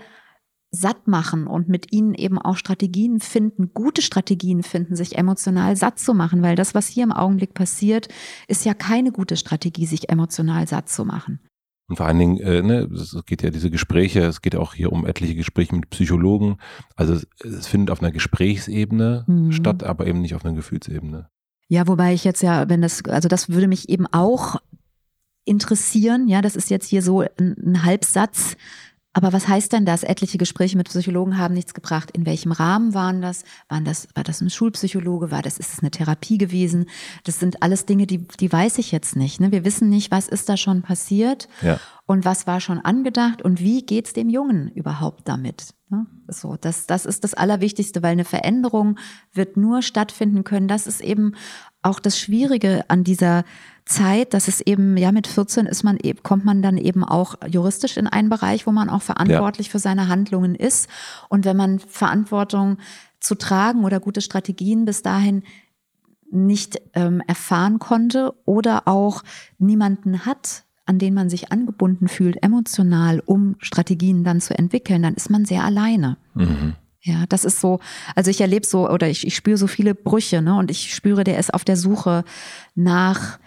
satt 0.72 1.06
machen 1.06 1.46
und 1.46 1.68
mit 1.68 1.92
ihnen 1.92 2.14
eben 2.14 2.38
auch 2.38 2.56
Strategien 2.56 3.20
finden, 3.20 3.72
gute 3.74 4.02
Strategien 4.02 4.62
finden, 4.62 4.96
sich 4.96 5.18
emotional 5.18 5.76
satt 5.76 5.98
zu 5.98 6.14
machen, 6.14 6.42
weil 6.42 6.56
das, 6.56 6.74
was 6.74 6.88
hier 6.88 7.04
im 7.04 7.12
Augenblick 7.12 7.54
passiert, 7.54 8.08
ist 8.48 8.64
ja 8.64 8.74
keine 8.74 9.12
gute 9.12 9.36
Strategie, 9.36 9.86
sich 9.86 10.08
emotional 10.08 10.66
satt 10.66 10.88
zu 10.88 11.04
machen. 11.04 11.40
Und 11.88 11.96
vor 11.96 12.06
allen 12.06 12.18
Dingen, 12.18 12.38
äh, 12.38 12.62
ne, 12.62 12.88
es 12.92 13.14
geht 13.26 13.42
ja 13.42 13.50
diese 13.50 13.70
Gespräche, 13.70 14.20
es 14.20 14.40
geht 14.40 14.56
auch 14.56 14.72
hier 14.72 14.92
um 14.92 15.06
etliche 15.06 15.34
Gespräche 15.34 15.74
mit 15.74 15.90
Psychologen. 15.90 16.56
Also 16.96 17.14
es, 17.14 17.26
es 17.44 17.66
findet 17.66 17.90
auf 17.90 18.00
einer 18.00 18.12
Gesprächsebene 18.12 19.24
mhm. 19.26 19.52
statt, 19.52 19.84
aber 19.84 20.06
eben 20.06 20.22
nicht 20.22 20.34
auf 20.34 20.44
einer 20.44 20.54
Gefühlsebene. 20.54 21.28
Ja, 21.72 21.88
wobei 21.88 22.12
ich 22.12 22.22
jetzt 22.24 22.42
ja, 22.42 22.68
wenn 22.68 22.82
das, 22.82 23.02
also 23.06 23.28
das 23.30 23.48
würde 23.48 23.66
mich 23.66 23.88
eben 23.88 24.06
auch 24.06 24.56
interessieren. 25.46 26.28
Ja, 26.28 26.42
das 26.42 26.54
ist 26.54 26.68
jetzt 26.68 26.86
hier 26.86 27.00
so 27.00 27.20
ein, 27.20 27.56
ein 27.58 27.82
Halbsatz 27.82 28.58
aber 29.14 29.32
was 29.32 29.46
heißt 29.46 29.72
denn 29.72 29.84
das? 29.84 30.04
Etliche 30.04 30.38
Gespräche 30.38 30.76
mit 30.76 30.88
Psychologen 30.88 31.36
haben 31.36 31.54
nichts 31.54 31.74
gebracht. 31.74 32.10
In 32.12 32.24
welchem 32.24 32.52
Rahmen 32.52 32.94
waren 32.94 33.20
das? 33.20 33.44
Waren 33.68 33.84
das, 33.84 34.08
war 34.14 34.24
das 34.24 34.40
ein 34.40 34.48
Schulpsychologe? 34.48 35.30
War 35.30 35.42
das, 35.42 35.58
ist 35.58 35.72
es 35.72 35.80
eine 35.80 35.90
Therapie 35.90 36.38
gewesen? 36.38 36.86
Das 37.24 37.38
sind 37.38 37.62
alles 37.62 37.84
Dinge, 37.84 38.06
die, 38.06 38.26
die 38.26 38.50
weiß 38.50 38.78
ich 38.78 38.90
jetzt 38.90 39.16
nicht. 39.16 39.40
Ne? 39.40 39.52
Wir 39.52 39.64
wissen 39.64 39.90
nicht, 39.90 40.10
was 40.10 40.28
ist 40.28 40.48
da 40.48 40.56
schon 40.56 40.80
passiert 40.80 41.48
ja. 41.60 41.78
und 42.06 42.24
was 42.24 42.46
war 42.46 42.60
schon 42.60 42.78
angedacht 42.78 43.42
und 43.42 43.60
wie 43.60 43.84
geht's 43.84 44.14
dem 44.14 44.30
Jungen 44.30 44.68
überhaupt 44.68 45.28
damit? 45.28 45.74
Ne? 45.90 46.06
So, 46.28 46.56
das, 46.58 46.86
das 46.86 47.04
ist 47.04 47.22
das 47.22 47.34
Allerwichtigste, 47.34 48.02
weil 48.02 48.12
eine 48.12 48.24
Veränderung 48.24 48.98
wird 49.34 49.58
nur 49.58 49.82
stattfinden 49.82 50.42
können. 50.42 50.68
Das 50.68 50.86
ist 50.86 51.02
eben 51.02 51.34
auch 51.82 52.00
das 52.00 52.18
Schwierige 52.18 52.84
an 52.88 53.04
dieser 53.04 53.44
Zeit, 53.84 54.34
dass 54.34 54.48
es 54.48 54.60
eben, 54.60 54.96
ja, 54.96 55.12
mit 55.12 55.26
14 55.26 55.66
ist 55.66 55.82
man 55.82 55.96
eben, 55.96 56.22
kommt 56.22 56.44
man 56.44 56.62
dann 56.62 56.78
eben 56.78 57.04
auch 57.04 57.34
juristisch 57.46 57.96
in 57.96 58.06
einen 58.06 58.28
Bereich, 58.28 58.66
wo 58.66 58.70
man 58.70 58.88
auch 58.88 59.02
verantwortlich 59.02 59.66
ja. 59.68 59.70
für 59.72 59.78
seine 59.78 60.08
Handlungen 60.08 60.54
ist. 60.54 60.88
Und 61.28 61.44
wenn 61.44 61.56
man 61.56 61.80
Verantwortung 61.80 62.78
zu 63.20 63.34
tragen 63.34 63.84
oder 63.84 64.00
gute 64.00 64.20
Strategien 64.20 64.84
bis 64.84 65.02
dahin 65.02 65.42
nicht 66.30 66.80
ähm, 66.94 67.22
erfahren 67.26 67.78
konnte 67.78 68.34
oder 68.46 68.88
auch 68.88 69.22
niemanden 69.58 70.24
hat, 70.24 70.64
an 70.86 70.98
den 70.98 71.14
man 71.14 71.28
sich 71.28 71.52
angebunden 71.52 72.08
fühlt, 72.08 72.42
emotional, 72.42 73.22
um 73.24 73.56
Strategien 73.58 74.24
dann 74.24 74.40
zu 74.40 74.56
entwickeln, 74.58 75.02
dann 75.02 75.14
ist 75.14 75.30
man 75.30 75.44
sehr 75.44 75.64
alleine. 75.64 76.16
Mhm. 76.34 76.74
Ja, 77.04 77.24
das 77.28 77.44
ist 77.44 77.60
so, 77.60 77.80
also 78.14 78.30
ich 78.30 78.40
erlebe 78.40 78.64
so 78.64 78.88
oder 78.88 79.08
ich, 79.08 79.26
ich 79.26 79.34
spüre 79.34 79.56
so 79.56 79.66
viele 79.66 79.94
Brüche, 79.94 80.40
ne? 80.40 80.56
Und 80.56 80.70
ich 80.70 80.94
spüre, 80.94 81.24
der 81.24 81.38
ist 81.38 81.52
auf 81.52 81.64
der 81.64 81.76
Suche 81.76 82.24
nach 82.76 83.38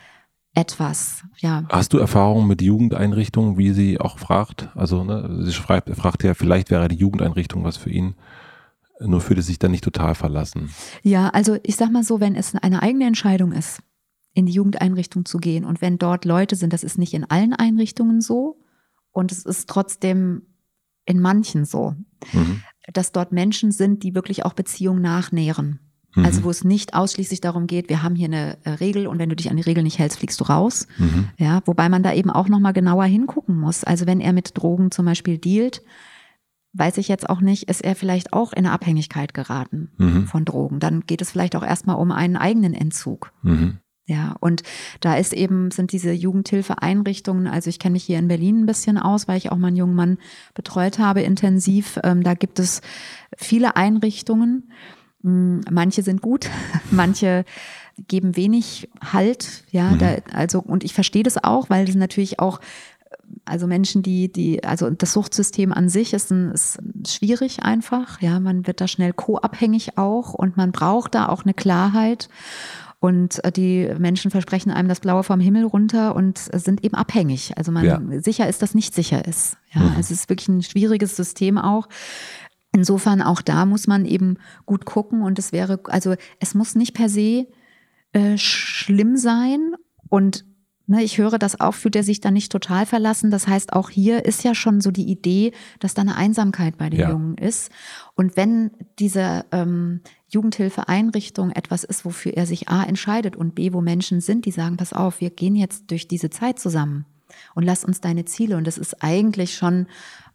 etwas. 0.53 1.23
Ja. 1.37 1.63
Hast 1.69 1.93
du 1.93 1.97
Erfahrungen 1.97 2.47
mit 2.47 2.61
Jugendeinrichtungen, 2.61 3.57
wie 3.57 3.71
sie 3.71 3.99
auch 3.99 4.19
fragt? 4.19 4.69
Also 4.75 5.03
ne, 5.03 5.43
sie 5.43 5.53
schreibt, 5.53 5.89
fragt 5.95 6.23
ja, 6.23 6.33
vielleicht 6.33 6.69
wäre 6.69 6.87
die 6.87 6.95
Jugendeinrichtung 6.95 7.63
was 7.63 7.77
für 7.77 7.89
ihn. 7.89 8.15
Nur 8.99 9.19
fühlt 9.19 9.39
es 9.39 9.47
sich 9.47 9.59
dann 9.59 9.71
nicht 9.71 9.83
total 9.83 10.15
verlassen. 10.15 10.73
Ja, 11.03 11.29
also 11.29 11.57
ich 11.63 11.75
sag 11.75 11.91
mal 11.91 12.03
so, 12.03 12.21
wenn 12.21 12.35
es 12.35 12.55
eine 12.55 12.81
eigene 12.81 13.05
Entscheidung 13.05 13.51
ist, 13.51 13.81
in 14.33 14.45
die 14.45 14.53
Jugendeinrichtung 14.53 15.25
zu 15.25 15.37
gehen 15.37 15.65
und 15.65 15.81
wenn 15.81 15.97
dort 15.97 16.23
Leute 16.25 16.55
sind, 16.55 16.71
das 16.71 16.83
ist 16.83 16.97
nicht 16.97 17.13
in 17.13 17.29
allen 17.29 17.53
Einrichtungen 17.53 18.21
so 18.21 18.57
und 19.11 19.31
es 19.31 19.45
ist 19.45 19.69
trotzdem 19.69 20.43
in 21.05 21.21
manchen 21.21 21.65
so, 21.65 21.95
mhm. 22.33 22.63
Dass 22.93 23.11
dort 23.11 23.31
Menschen 23.31 23.71
sind, 23.71 24.03
die 24.03 24.15
wirklich 24.15 24.45
auch 24.45 24.53
Beziehungen 24.53 25.01
nachnähren. 25.01 25.79
Also 26.15 26.39
mhm. 26.39 26.43
wo 26.45 26.49
es 26.49 26.63
nicht 26.63 26.93
ausschließlich 26.93 27.41
darum 27.41 27.67
geht, 27.67 27.89
wir 27.89 28.01
haben 28.01 28.15
hier 28.15 28.27
eine 28.27 28.57
äh, 28.63 28.69
Regel 28.71 29.07
und 29.07 29.19
wenn 29.19 29.29
du 29.29 29.35
dich 29.35 29.49
an 29.49 29.57
die 29.57 29.63
Regel 29.63 29.83
nicht 29.83 29.99
hältst, 29.99 30.19
fliegst 30.19 30.39
du 30.39 30.45
raus. 30.45 30.87
Mhm. 30.97 31.27
Ja, 31.37 31.61
wobei 31.65 31.89
man 31.89 32.03
da 32.03 32.13
eben 32.13 32.29
auch 32.29 32.47
nochmal 32.47 32.73
genauer 32.73 33.05
hingucken 33.05 33.59
muss. 33.59 33.83
Also 33.83 34.05
wenn 34.07 34.21
er 34.21 34.31
mit 34.31 34.57
Drogen 34.57 34.91
zum 34.91 35.05
Beispiel 35.05 35.37
dealt, 35.37 35.81
weiß 36.73 36.97
ich 36.99 37.07
jetzt 37.07 37.29
auch 37.29 37.41
nicht, 37.41 37.63
ist 37.63 37.83
er 37.83 37.95
vielleicht 37.95 38.33
auch 38.33 38.53
in 38.53 38.59
eine 38.59 38.71
Abhängigkeit 38.71 39.33
geraten 39.33 39.91
mhm. 39.97 40.27
von 40.27 40.45
Drogen. 40.45 40.79
Dann 40.79 41.01
geht 41.01 41.21
es 41.21 41.31
vielleicht 41.31 41.55
auch 41.55 41.63
erstmal 41.63 41.97
um 41.97 42.11
einen 42.11 42.37
eigenen 42.37 42.73
Entzug. 42.73 43.33
Mhm. 43.41 43.79
Ja, 44.07 44.35
und 44.39 44.61
da 44.99 45.15
ist 45.15 45.33
eben, 45.33 45.71
sind 45.71 45.91
diese 45.91 46.11
Jugendhilfeeinrichtungen, 46.11 47.47
also 47.47 47.69
ich 47.69 47.79
kenne 47.79 47.93
mich 47.93 48.03
hier 48.03 48.19
in 48.19 48.27
Berlin 48.27 48.61
ein 48.61 48.65
bisschen 48.67 48.99
aus, 48.99 49.27
weil 49.27 49.37
ich 49.37 49.51
auch 49.51 49.57
mal 49.57 49.67
einen 49.67 49.77
jungen 49.77 49.95
Mann 49.95 50.17
betreut 50.53 50.99
habe, 50.99 51.21
intensiv. 51.21 51.99
Ähm, 52.03 52.21
da 52.23 52.35
gibt 52.35 52.59
es 52.59 52.81
viele 53.35 53.75
Einrichtungen. 53.75 54.71
Hm, 55.23 55.61
manche 55.71 56.03
sind 56.03 56.21
gut, 56.21 56.49
manche 56.91 57.45
geben 58.07 58.35
wenig 58.35 58.89
Halt, 59.01 59.63
ja, 59.71 59.91
mhm. 59.91 59.97
da, 59.97 60.15
also, 60.33 60.59
und 60.59 60.83
ich 60.83 60.93
verstehe 60.93 61.23
das 61.23 61.43
auch, 61.43 61.69
weil 61.71 61.85
das 61.85 61.95
natürlich 61.95 62.39
auch, 62.39 62.59
also 63.45 63.65
Menschen, 63.65 64.03
die, 64.03 64.31
die, 64.31 64.63
also 64.63 64.89
das 64.89 65.13
Suchtsystem 65.13 65.71
an 65.71 65.89
sich 65.89 66.13
ist, 66.13 66.31
ein, 66.31 66.51
ist 66.51 66.79
schwierig 67.07 67.63
einfach, 67.63 68.21
ja, 68.21 68.39
man 68.39 68.67
wird 68.67 68.81
da 68.81 68.87
schnell 68.87 69.13
co-abhängig 69.13 69.97
auch 69.97 70.33
und 70.33 70.57
man 70.57 70.71
braucht 70.71 71.15
da 71.15 71.29
auch 71.29 71.43
eine 71.43 71.55
Klarheit. 71.55 72.29
Und 72.99 73.43
äh, 73.43 73.51
die 73.51 73.89
Menschen 73.97 74.31
versprechen 74.31 74.71
einem 74.71 74.87
das 74.89 74.99
Blaue 74.99 75.23
vom 75.23 75.39
Himmel 75.39 75.65
runter 75.65 76.15
und 76.15 76.37
sind 76.37 76.83
eben 76.83 76.95
abhängig. 76.95 77.57
Also 77.57 77.71
man 77.71 77.85
ja. 77.85 78.01
sicher 78.21 78.47
ist, 78.47 78.61
dass 78.61 78.73
nicht 78.73 78.93
sicher 78.93 79.25
ist. 79.25 79.57
Ja, 79.73 79.81
mhm. 79.81 79.95
es 79.99 80.11
ist 80.11 80.29
wirklich 80.29 80.47
ein 80.47 80.63
schwieriges 80.63 81.15
System 81.15 81.57
auch. 81.57 81.87
Insofern 82.71 83.21
auch 83.21 83.41
da 83.41 83.65
muss 83.65 83.87
man 83.87 84.05
eben 84.05 84.37
gut 84.65 84.85
gucken 84.85 85.21
und 85.21 85.39
es 85.39 85.51
wäre, 85.51 85.79
also 85.85 86.15
es 86.39 86.55
muss 86.55 86.75
nicht 86.75 86.93
per 86.93 87.07
se 87.07 87.47
äh, 88.11 88.37
schlimm 88.37 89.15
sein 89.15 89.75
und 90.09 90.45
ich 90.87 91.17
höre 91.17 91.39
das 91.39 91.59
auch, 91.59 91.73
fühlt 91.73 91.95
er 91.95 92.03
sich 92.03 92.21
da 92.21 92.31
nicht 92.31 92.51
total 92.51 92.85
verlassen. 92.85 93.31
Das 93.31 93.47
heißt, 93.47 93.73
auch 93.73 93.89
hier 93.89 94.25
ist 94.25 94.43
ja 94.43 94.53
schon 94.53 94.81
so 94.81 94.91
die 94.91 95.09
Idee, 95.09 95.51
dass 95.79 95.93
da 95.93 96.01
eine 96.01 96.15
Einsamkeit 96.15 96.77
bei 96.77 96.89
den 96.89 96.99
ja. 96.99 97.09
Jungen 97.09 97.37
ist. 97.37 97.71
Und 98.15 98.37
wenn 98.37 98.71
diese 98.99 99.45
ähm, 99.51 100.01
Jugendhilfeeinrichtung 100.27 101.51
etwas 101.51 101.83
ist, 101.83 102.05
wofür 102.05 102.33
er 102.33 102.45
sich 102.45 102.69
A 102.69 102.83
entscheidet 102.83 103.35
und 103.35 103.55
B, 103.55 103.73
wo 103.73 103.81
Menschen 103.81 104.21
sind, 104.21 104.45
die 104.45 104.51
sagen, 104.51 104.77
pass 104.77 104.93
auf, 104.93 105.21
wir 105.21 105.31
gehen 105.31 105.55
jetzt 105.55 105.89
durch 105.89 106.07
diese 106.07 106.29
Zeit 106.29 106.59
zusammen 106.59 107.05
und 107.55 107.63
lass 107.63 107.83
uns 107.83 108.01
deine 108.01 108.25
Ziele. 108.25 108.57
Und 108.57 108.67
das 108.67 108.77
ist 108.77 109.01
eigentlich 109.03 109.55
schon 109.55 109.87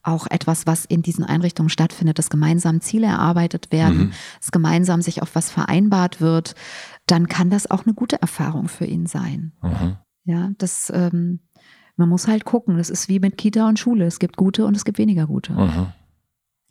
auch 0.02 0.26
etwas, 0.28 0.66
was 0.66 0.84
in 0.84 1.02
diesen 1.02 1.24
Einrichtungen 1.24 1.68
stattfindet, 1.68 2.18
dass 2.18 2.30
gemeinsam 2.30 2.80
Ziele 2.80 3.06
erarbeitet 3.06 3.70
werden, 3.70 3.98
mhm. 3.98 4.12
dass 4.40 4.50
gemeinsam 4.50 5.02
sich 5.02 5.22
auf 5.22 5.34
was 5.34 5.50
vereinbart 5.50 6.20
wird, 6.20 6.54
dann 7.06 7.28
kann 7.28 7.50
das 7.50 7.70
auch 7.70 7.84
eine 7.84 7.94
gute 7.94 8.20
Erfahrung 8.20 8.68
für 8.68 8.86
ihn 8.86 9.06
sein. 9.06 9.52
Mhm. 9.62 9.96
Ja, 10.24 10.50
das, 10.58 10.92
ähm, 10.94 11.40
man 11.96 12.08
muss 12.08 12.28
halt 12.28 12.44
gucken. 12.44 12.76
Das 12.78 12.90
ist 12.90 13.08
wie 13.08 13.20
mit 13.20 13.36
Kita 13.36 13.68
und 13.68 13.78
Schule. 13.78 14.06
Es 14.06 14.18
gibt 14.18 14.36
gute 14.36 14.66
und 14.66 14.76
es 14.76 14.84
gibt 14.84 14.98
weniger 14.98 15.26
gute. 15.26 15.52
Mhm. 15.52 15.88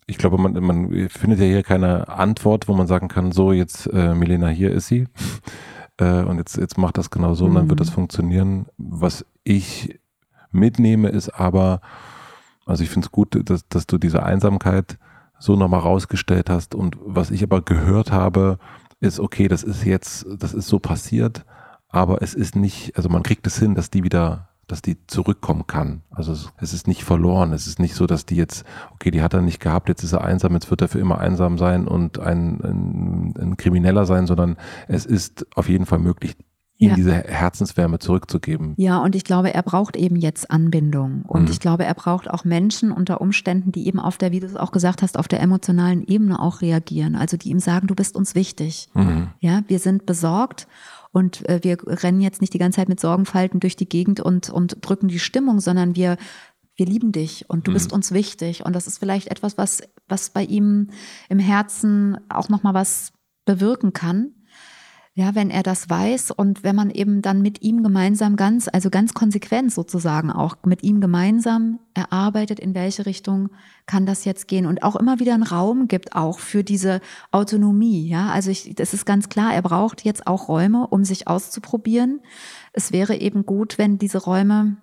Ich 0.06 0.18
glaube, 0.18 0.38
man, 0.38 0.54
man 0.54 1.08
findet 1.08 1.38
ja 1.38 1.46
hier 1.46 1.62
keine 1.62 2.08
Antwort, 2.08 2.66
wo 2.66 2.74
man 2.74 2.86
sagen 2.86 3.08
kann, 3.08 3.30
so 3.30 3.52
jetzt, 3.52 3.86
äh, 3.92 4.14
Milena, 4.14 4.48
hier 4.48 4.72
ist 4.72 4.88
sie. 4.88 5.06
äh, 5.98 6.22
und 6.22 6.38
jetzt, 6.38 6.56
jetzt 6.56 6.78
macht 6.78 6.98
das 6.98 7.10
genau 7.10 7.34
so 7.34 7.44
und 7.44 7.54
dann 7.54 7.70
wird 7.70 7.80
das 7.80 7.90
mhm. 7.90 7.94
funktionieren. 7.94 8.66
Was 8.76 9.24
ich 9.44 10.00
mitnehme, 10.50 11.08
ist 11.08 11.28
aber, 11.28 11.80
also 12.66 12.82
ich 12.82 12.90
finde 12.90 13.06
es 13.06 13.12
gut, 13.12 13.38
dass, 13.48 13.68
dass 13.68 13.86
du 13.86 13.98
diese 13.98 14.24
Einsamkeit 14.24 14.98
so 15.38 15.56
nochmal 15.56 15.80
rausgestellt 15.80 16.50
hast. 16.50 16.74
Und 16.74 16.96
was 17.00 17.30
ich 17.30 17.42
aber 17.42 17.62
gehört 17.62 18.12
habe, 18.12 18.58
ist, 19.00 19.20
okay, 19.20 19.48
das 19.48 19.62
ist 19.62 19.84
jetzt, 19.84 20.26
das 20.38 20.54
ist 20.54 20.68
so 20.68 20.78
passiert, 20.78 21.44
aber 21.90 22.22
es 22.22 22.34
ist 22.34 22.56
nicht, 22.56 22.96
also 22.96 23.08
man 23.08 23.22
kriegt 23.22 23.46
es 23.46 23.58
hin, 23.58 23.74
dass 23.74 23.90
die 23.90 24.04
wieder 24.04 24.50
dass 24.70 24.82
die 24.82 25.04
zurückkommen 25.06 25.66
kann. 25.66 26.02
Also 26.10 26.32
es 26.58 26.72
ist 26.72 26.86
nicht 26.86 27.02
verloren. 27.02 27.52
Es 27.52 27.66
ist 27.66 27.80
nicht 27.80 27.94
so, 27.94 28.06
dass 28.06 28.24
die 28.24 28.36
jetzt, 28.36 28.64
okay, 28.92 29.10
die 29.10 29.22
hat 29.22 29.34
er 29.34 29.42
nicht 29.42 29.60
gehabt, 29.60 29.88
jetzt 29.88 30.04
ist 30.04 30.12
er 30.12 30.22
einsam, 30.22 30.54
jetzt 30.54 30.70
wird 30.70 30.80
er 30.80 30.88
für 30.88 31.00
immer 31.00 31.18
einsam 31.18 31.58
sein 31.58 31.88
und 31.88 32.18
ein, 32.20 32.60
ein, 32.62 33.34
ein 33.36 33.56
Krimineller 33.56 34.06
sein, 34.06 34.26
sondern 34.26 34.56
es 34.86 35.06
ist 35.06 35.46
auf 35.56 35.68
jeden 35.68 35.86
Fall 35.86 35.98
möglich, 35.98 36.36
ihm 36.78 36.90
ja. 36.90 36.94
diese 36.94 37.12
Herzenswärme 37.12 37.98
zurückzugeben. 37.98 38.74
Ja, 38.76 38.98
und 38.98 39.14
ich 39.14 39.24
glaube, 39.24 39.52
er 39.52 39.62
braucht 39.62 39.96
eben 39.96 40.16
jetzt 40.16 40.50
Anbindung. 40.50 41.22
Und 41.26 41.42
mhm. 41.42 41.50
ich 41.50 41.60
glaube, 41.60 41.84
er 41.84 41.94
braucht 41.94 42.30
auch 42.30 42.44
Menschen 42.44 42.90
unter 42.90 43.20
Umständen, 43.20 43.72
die 43.72 43.86
eben 43.86 44.00
auf 44.00 44.16
der, 44.16 44.32
wie 44.32 44.40
du 44.40 44.46
es 44.46 44.56
auch 44.56 44.72
gesagt 44.72 45.02
hast, 45.02 45.18
auf 45.18 45.28
der 45.28 45.40
emotionalen 45.40 46.02
Ebene 46.02 46.40
auch 46.40 46.62
reagieren. 46.62 47.16
Also 47.16 47.36
die 47.36 47.50
ihm 47.50 47.58
sagen, 47.58 47.86
du 47.86 47.94
bist 47.94 48.16
uns 48.16 48.34
wichtig. 48.34 48.88
Mhm. 48.94 49.28
Ja, 49.40 49.62
wir 49.66 49.78
sind 49.78 50.06
besorgt 50.06 50.66
und 51.12 51.48
äh, 51.48 51.60
wir 51.62 51.78
rennen 51.86 52.20
jetzt 52.20 52.40
nicht 52.40 52.54
die 52.54 52.58
ganze 52.58 52.76
Zeit 52.76 52.88
mit 52.88 53.00
Sorgenfalten 53.00 53.60
durch 53.60 53.76
die 53.76 53.88
Gegend 53.88 54.20
und, 54.20 54.50
und 54.50 54.78
drücken 54.80 55.08
die 55.08 55.18
Stimmung, 55.18 55.60
sondern 55.60 55.96
wir, 55.96 56.16
wir 56.76 56.86
lieben 56.86 57.12
dich 57.12 57.48
und 57.48 57.66
du 57.66 57.72
mhm. 57.72 57.74
bist 57.74 57.92
uns 57.92 58.12
wichtig. 58.12 58.64
Und 58.64 58.74
das 58.74 58.86
ist 58.86 58.98
vielleicht 58.98 59.28
etwas, 59.28 59.58
was, 59.58 59.82
was 60.08 60.30
bei 60.30 60.44
ihm 60.44 60.90
im 61.28 61.38
Herzen 61.38 62.18
auch 62.28 62.48
nochmal 62.48 62.74
was 62.74 63.12
bewirken 63.44 63.92
kann. 63.92 64.34
Ja, 65.14 65.34
wenn 65.34 65.50
er 65.50 65.64
das 65.64 65.90
weiß 65.90 66.30
und 66.30 66.62
wenn 66.62 66.76
man 66.76 66.88
eben 66.88 67.20
dann 67.20 67.42
mit 67.42 67.62
ihm 67.62 67.82
gemeinsam 67.82 68.36
ganz, 68.36 68.68
also 68.72 68.90
ganz 68.90 69.12
konsequent 69.12 69.72
sozusagen 69.72 70.30
auch 70.30 70.56
mit 70.64 70.84
ihm 70.84 71.00
gemeinsam 71.00 71.80
erarbeitet, 71.94 72.60
in 72.60 72.76
welche 72.76 73.06
Richtung 73.06 73.48
kann 73.86 74.06
das 74.06 74.24
jetzt 74.24 74.46
gehen 74.46 74.66
und 74.66 74.84
auch 74.84 74.94
immer 74.94 75.18
wieder 75.18 75.34
einen 75.34 75.42
Raum 75.42 75.88
gibt 75.88 76.14
auch 76.14 76.38
für 76.38 76.62
diese 76.62 77.00
Autonomie. 77.32 78.08
Ja, 78.08 78.30
also 78.30 78.52
ich, 78.52 78.72
das 78.76 78.94
ist 78.94 79.04
ganz 79.04 79.28
klar, 79.28 79.52
er 79.52 79.62
braucht 79.62 80.04
jetzt 80.04 80.28
auch 80.28 80.48
Räume, 80.48 80.86
um 80.86 81.02
sich 81.02 81.26
auszuprobieren. 81.26 82.20
Es 82.72 82.92
wäre 82.92 83.16
eben 83.16 83.44
gut, 83.44 83.78
wenn 83.78 83.98
diese 83.98 84.18
Räume 84.18 84.76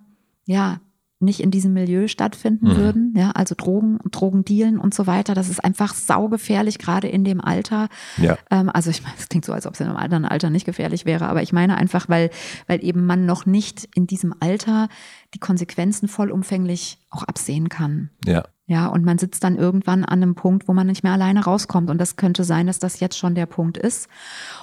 ja 0.46 0.82
nicht 1.19 1.39
in 1.39 1.51
diesem 1.51 1.73
Milieu 1.73 2.08
stattfinden 2.08 2.67
mhm. 2.67 2.75
würden. 2.77 3.13
Ja, 3.15 3.32
also 3.32 3.56
Drogen, 3.58 3.99
Drogendealen 4.12 4.77
und 4.77 4.93
so 4.93 5.08
weiter. 5.08 5.34
Das 5.34 5.49
ist 5.49 5.63
einfach 5.63 5.93
saugefährlich, 5.93 6.77
gerade 6.77 7.08
in 7.08 7.23
dem 7.23 7.41
Alter. 7.41 7.89
Ja. 8.17 8.38
Ähm, 8.51 8.69
also 8.69 8.89
ich 8.89 9.01
meine, 9.01 9.15
es 9.17 9.30
klingt 9.30 9.45
so, 9.45 9.53
als 9.53 9.65
ob 9.65 9.73
es 9.73 9.80
in 9.80 9.88
einem 9.88 9.97
anderen 9.97 10.25
Alter 10.25 10.49
nicht 10.49 10.65
gefährlich 10.65 11.06
wäre, 11.06 11.27
aber 11.27 11.41
ich 11.41 11.53
meine 11.53 11.77
einfach, 11.77 12.08
weil, 12.10 12.30
weil 12.67 12.84
eben 12.84 13.06
man 13.06 13.25
noch 13.25 13.45
nicht 13.45 13.88
in 13.95 14.06
diesem 14.06 14.34
Alter 14.39 14.89
die 15.34 15.39
Konsequenzen 15.39 16.08
vollumfänglich 16.08 16.99
auch 17.10 17.23
absehen 17.23 17.69
kann. 17.69 18.10
Ja. 18.25 18.43
Ja, 18.69 18.88
und 18.88 19.06
man 19.06 19.17
sitzt 19.17 19.45
dann 19.45 19.56
irgendwann 19.56 20.03
an 20.03 20.21
einem 20.21 20.36
Punkt, 20.36 20.67
wo 20.67 20.73
man 20.73 20.88
nicht 20.88 21.01
mehr 21.01 21.13
alleine 21.13 21.45
rauskommt. 21.45 21.89
Und 21.89 21.99
das 21.99 22.17
könnte 22.17 22.43
sein, 22.43 22.67
dass 22.67 22.80
das 22.80 22.99
jetzt 22.99 23.17
schon 23.17 23.34
der 23.34 23.45
Punkt 23.45 23.77
ist. 23.77 24.10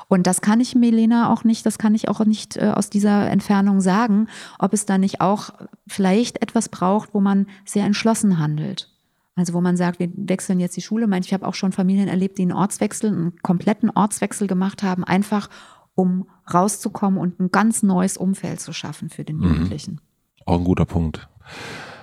Und 0.09 0.27
das 0.27 0.43
kann 0.43 0.61
ich 0.61 0.75
Melena 0.75 1.33
auch 1.33 1.43
nicht, 1.43 1.65
das 1.65 1.79
kann 1.79 1.95
ich 1.95 2.09
auch 2.09 2.23
nicht 2.27 2.59
äh, 2.59 2.73
aus 2.77 2.91
dieser 2.91 3.31
Entfernung 3.31 3.81
sagen, 3.81 4.29
ob 4.59 4.75
es 4.75 4.85
da 4.85 4.99
nicht 4.99 5.23
auch 5.23 5.55
vielleicht 5.87 6.43
etwas 6.43 6.69
braucht, 6.69 7.15
wo 7.15 7.21
man 7.21 7.47
sehr 7.65 7.87
entschlossen 7.87 8.39
handelt. 8.39 8.91
Also 9.37 9.55
wo 9.55 9.63
man 9.63 9.77
sagt, 9.77 9.99
wir 9.99 10.11
wechseln 10.15 10.61
jetzt 10.61 10.77
die 10.77 10.83
Schule. 10.83 11.09
Ich 11.21 11.33
habe 11.33 11.47
auch 11.47 11.55
schon 11.55 11.73
Familien 11.73 12.07
erlebt, 12.07 12.37
die 12.37 12.43
einen 12.43 12.53
Ortswechsel, 12.53 13.11
einen 13.11 13.37
kompletten 13.41 13.89
Ortswechsel 13.89 14.47
gemacht 14.47 14.83
haben, 14.83 15.03
einfach 15.03 15.49
um 15.95 16.29
rauszukommen 16.53 17.19
und 17.19 17.41
ein 17.41 17.51
ganz 17.51 17.83
neues 17.83 18.19
Umfeld 18.19 18.61
zu 18.61 18.75
schaffen 18.75 19.09
für 19.09 19.25
den 19.25 19.39
mhm. 19.39 19.45
Jugendlichen. 19.45 20.01
Auch 20.45 20.59
ein 20.59 20.65
guter 20.65 20.85
Punkt. 20.85 21.27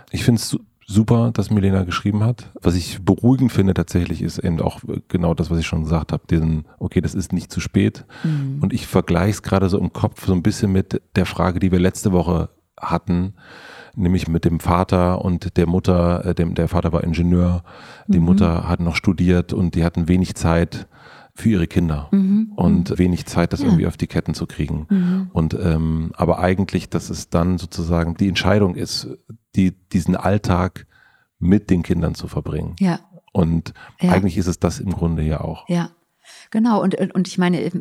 Ich 0.09 0.23
finde 0.23 0.41
es 0.41 0.57
super, 0.91 1.31
dass 1.33 1.49
Milena 1.49 1.83
geschrieben 1.83 2.23
hat. 2.23 2.51
Was 2.61 2.75
ich 2.75 3.03
beruhigend 3.03 3.51
finde 3.51 3.73
tatsächlich 3.73 4.21
ist 4.21 4.39
eben 4.39 4.59
auch 4.61 4.81
genau 5.07 5.33
das, 5.33 5.49
was 5.49 5.59
ich 5.59 5.65
schon 5.65 5.83
gesagt 5.83 6.11
habe, 6.11 6.23
diesen, 6.29 6.65
okay, 6.79 7.01
das 7.01 7.15
ist 7.15 7.33
nicht 7.33 7.51
zu 7.51 7.59
spät. 7.59 8.05
Mhm. 8.23 8.59
Und 8.61 8.73
ich 8.73 8.87
vergleiche 8.87 9.31
es 9.31 9.41
gerade 9.41 9.69
so 9.69 9.77
im 9.77 9.93
Kopf 9.93 10.25
so 10.25 10.33
ein 10.33 10.43
bisschen 10.43 10.71
mit 10.71 11.01
der 11.15 11.25
Frage, 11.25 11.59
die 11.59 11.71
wir 11.71 11.79
letzte 11.79 12.11
Woche 12.11 12.49
hatten, 12.79 13.33
nämlich 13.95 14.27
mit 14.27 14.45
dem 14.45 14.59
Vater 14.59 15.23
und 15.23 15.57
der 15.57 15.67
Mutter, 15.67 16.25
äh, 16.25 16.35
dem, 16.35 16.55
der 16.55 16.67
Vater 16.67 16.91
war 16.91 17.03
Ingenieur, 17.03 17.63
die 18.07 18.19
mhm. 18.19 18.25
Mutter 18.25 18.67
hat 18.67 18.79
noch 18.79 18.95
studiert 18.95 19.53
und 19.53 19.75
die 19.75 19.83
hatten 19.83 20.07
wenig 20.07 20.35
Zeit 20.35 20.87
für 21.41 21.49
ihre 21.49 21.67
Kinder 21.67 22.07
mhm. 22.11 22.53
und 22.55 22.97
wenig 22.97 23.25
Zeit, 23.25 23.51
das 23.51 23.61
ja. 23.61 23.67
irgendwie 23.67 23.87
auf 23.87 23.97
die 23.97 24.07
Ketten 24.07 24.33
zu 24.33 24.45
kriegen. 24.45 24.85
Mhm. 24.89 25.29
Und 25.33 25.53
ähm, 25.53 26.11
aber 26.15 26.39
eigentlich, 26.39 26.89
dass 26.89 27.09
es 27.09 27.29
dann 27.29 27.57
sozusagen 27.57 28.15
die 28.15 28.27
Entscheidung 28.27 28.75
ist, 28.75 29.07
die, 29.55 29.71
diesen 29.89 30.15
Alltag 30.15 30.87
mit 31.39 31.69
den 31.69 31.83
Kindern 31.83 32.15
zu 32.15 32.27
verbringen. 32.27 32.75
Ja. 32.79 32.99
Und 33.33 33.73
ja. 33.99 34.11
eigentlich 34.11 34.37
ist 34.37 34.47
es 34.47 34.59
das 34.59 34.79
im 34.79 34.91
Grunde 34.91 35.23
ja 35.23 35.41
auch. 35.41 35.67
Ja. 35.67 35.89
Genau, 36.49 36.81
und, 36.81 36.95
und 37.13 37.27
ich 37.27 37.37
meine, 37.37 37.71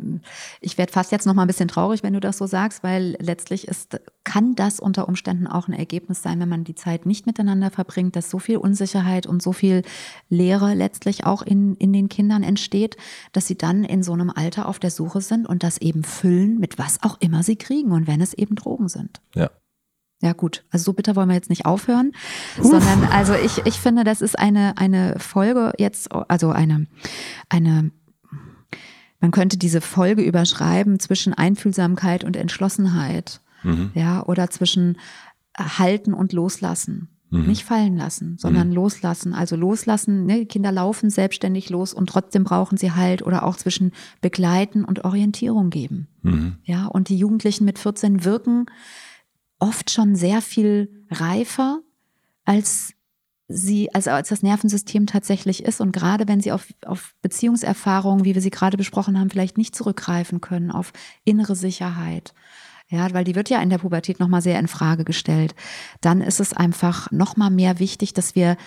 ich 0.61 0.77
werde 0.77 0.91
fast 0.91 1.11
jetzt 1.11 1.25
noch 1.25 1.33
mal 1.33 1.43
ein 1.43 1.47
bisschen 1.47 1.67
traurig, 1.67 2.03
wenn 2.03 2.13
du 2.13 2.19
das 2.19 2.37
so 2.37 2.45
sagst, 2.45 2.83
weil 2.83 3.17
letztlich 3.19 3.67
ist, 3.67 3.99
kann 4.23 4.55
das 4.55 4.79
unter 4.79 5.07
Umständen 5.07 5.47
auch 5.47 5.67
ein 5.67 5.73
Ergebnis 5.73 6.21
sein, 6.21 6.39
wenn 6.39 6.49
man 6.49 6.63
die 6.63 6.75
Zeit 6.75 7.05
nicht 7.05 7.25
miteinander 7.25 7.71
verbringt, 7.71 8.15
dass 8.15 8.29
so 8.29 8.39
viel 8.39 8.57
Unsicherheit 8.57 9.27
und 9.27 9.41
so 9.41 9.51
viel 9.51 9.83
Leere 10.29 10.73
letztlich 10.73 11.25
auch 11.25 11.41
in, 11.41 11.75
in 11.75 11.93
den 11.93 12.09
Kindern 12.09 12.43
entsteht, 12.43 12.97
dass 13.33 13.47
sie 13.47 13.57
dann 13.57 13.83
in 13.83 14.03
so 14.03 14.13
einem 14.13 14.29
Alter 14.29 14.67
auf 14.67 14.79
der 14.79 14.91
Suche 14.91 15.21
sind 15.21 15.47
und 15.47 15.63
das 15.63 15.77
eben 15.79 16.03
füllen 16.03 16.59
mit 16.59 16.79
was 16.79 17.03
auch 17.03 17.19
immer 17.19 17.43
sie 17.43 17.55
kriegen 17.55 17.91
und 17.91 18.07
wenn 18.07 18.21
es 18.21 18.33
eben 18.33 18.55
Drogen 18.55 18.87
sind. 18.87 19.21
Ja. 19.35 19.49
Ja 20.21 20.33
gut, 20.33 20.63
also 20.69 20.83
so 20.83 20.93
bitter 20.93 21.15
wollen 21.15 21.29
wir 21.29 21.35
jetzt 21.35 21.49
nicht 21.49 21.65
aufhören, 21.65 22.11
Uff. 22.59 22.65
sondern 22.65 23.05
also 23.05 23.33
ich, 23.33 23.65
ich 23.65 23.79
finde, 23.79 24.03
das 24.03 24.21
ist 24.21 24.37
eine, 24.37 24.77
eine 24.77 25.17
Folge 25.17 25.73
jetzt, 25.79 26.11
also 26.11 26.51
eine, 26.51 26.85
eine, 27.49 27.91
man 29.21 29.31
könnte 29.31 29.57
diese 29.57 29.79
Folge 29.81 30.23
überschreiben 30.23 30.99
zwischen 30.99 31.33
Einfühlsamkeit 31.33 32.23
und 32.23 32.35
Entschlossenheit, 32.35 33.39
mhm. 33.63 33.91
ja, 33.93 34.25
oder 34.25 34.49
zwischen 34.49 34.97
Halten 35.57 36.13
und 36.13 36.33
Loslassen. 36.33 37.07
Mhm. 37.29 37.47
Nicht 37.47 37.63
fallen 37.63 37.95
lassen, 37.95 38.37
sondern 38.37 38.69
mhm. 38.69 38.75
loslassen. 38.75 39.33
Also 39.33 39.55
loslassen, 39.55 40.25
ne? 40.25 40.39
die 40.39 40.45
Kinder 40.47 40.69
laufen 40.69 41.09
selbstständig 41.09 41.69
los 41.69 41.93
und 41.93 42.07
trotzdem 42.07 42.43
brauchen 42.43 42.77
sie 42.77 42.91
Halt 42.91 43.21
oder 43.21 43.43
auch 43.43 43.55
zwischen 43.55 43.93
begleiten 44.19 44.83
und 44.83 45.05
Orientierung 45.05 45.69
geben. 45.69 46.09
Mhm. 46.23 46.57
Ja, 46.65 46.87
und 46.87 47.07
die 47.07 47.17
Jugendlichen 47.17 47.63
mit 47.63 47.79
14 47.79 48.25
wirken 48.25 48.65
oft 49.59 49.91
schon 49.91 50.17
sehr 50.17 50.41
viel 50.41 51.05
reifer, 51.09 51.79
als 52.43 52.95
sie, 53.51 53.93
also 53.93 54.11
als 54.11 54.29
das 54.29 54.43
Nervensystem 54.43 55.07
tatsächlich 55.07 55.63
ist. 55.63 55.81
Und 55.81 55.91
gerade 55.91 56.27
wenn 56.27 56.41
sie 56.41 56.51
auf, 56.51 56.67
auf 56.85 57.13
Beziehungserfahrungen, 57.21 58.25
wie 58.25 58.35
wir 58.35 58.41
sie 58.41 58.49
gerade 58.49 58.77
besprochen 58.77 59.19
haben, 59.19 59.29
vielleicht 59.29 59.57
nicht 59.57 59.75
zurückgreifen 59.75 60.41
können, 60.41 60.71
auf 60.71 60.93
innere 61.23 61.55
Sicherheit. 61.55 62.33
Ja, 62.89 63.13
weil 63.13 63.23
die 63.23 63.35
wird 63.35 63.49
ja 63.49 63.61
in 63.61 63.69
der 63.69 63.77
Pubertät 63.77 64.19
nochmal 64.19 64.41
sehr 64.41 64.59
in 64.59 64.67
Frage 64.67 65.05
gestellt. 65.05 65.55
Dann 66.01 66.19
ist 66.19 66.41
es 66.41 66.51
einfach 66.53 67.09
nochmal 67.11 67.49
mehr 67.49 67.79
wichtig, 67.79 68.13
dass 68.13 68.35
wir 68.35 68.57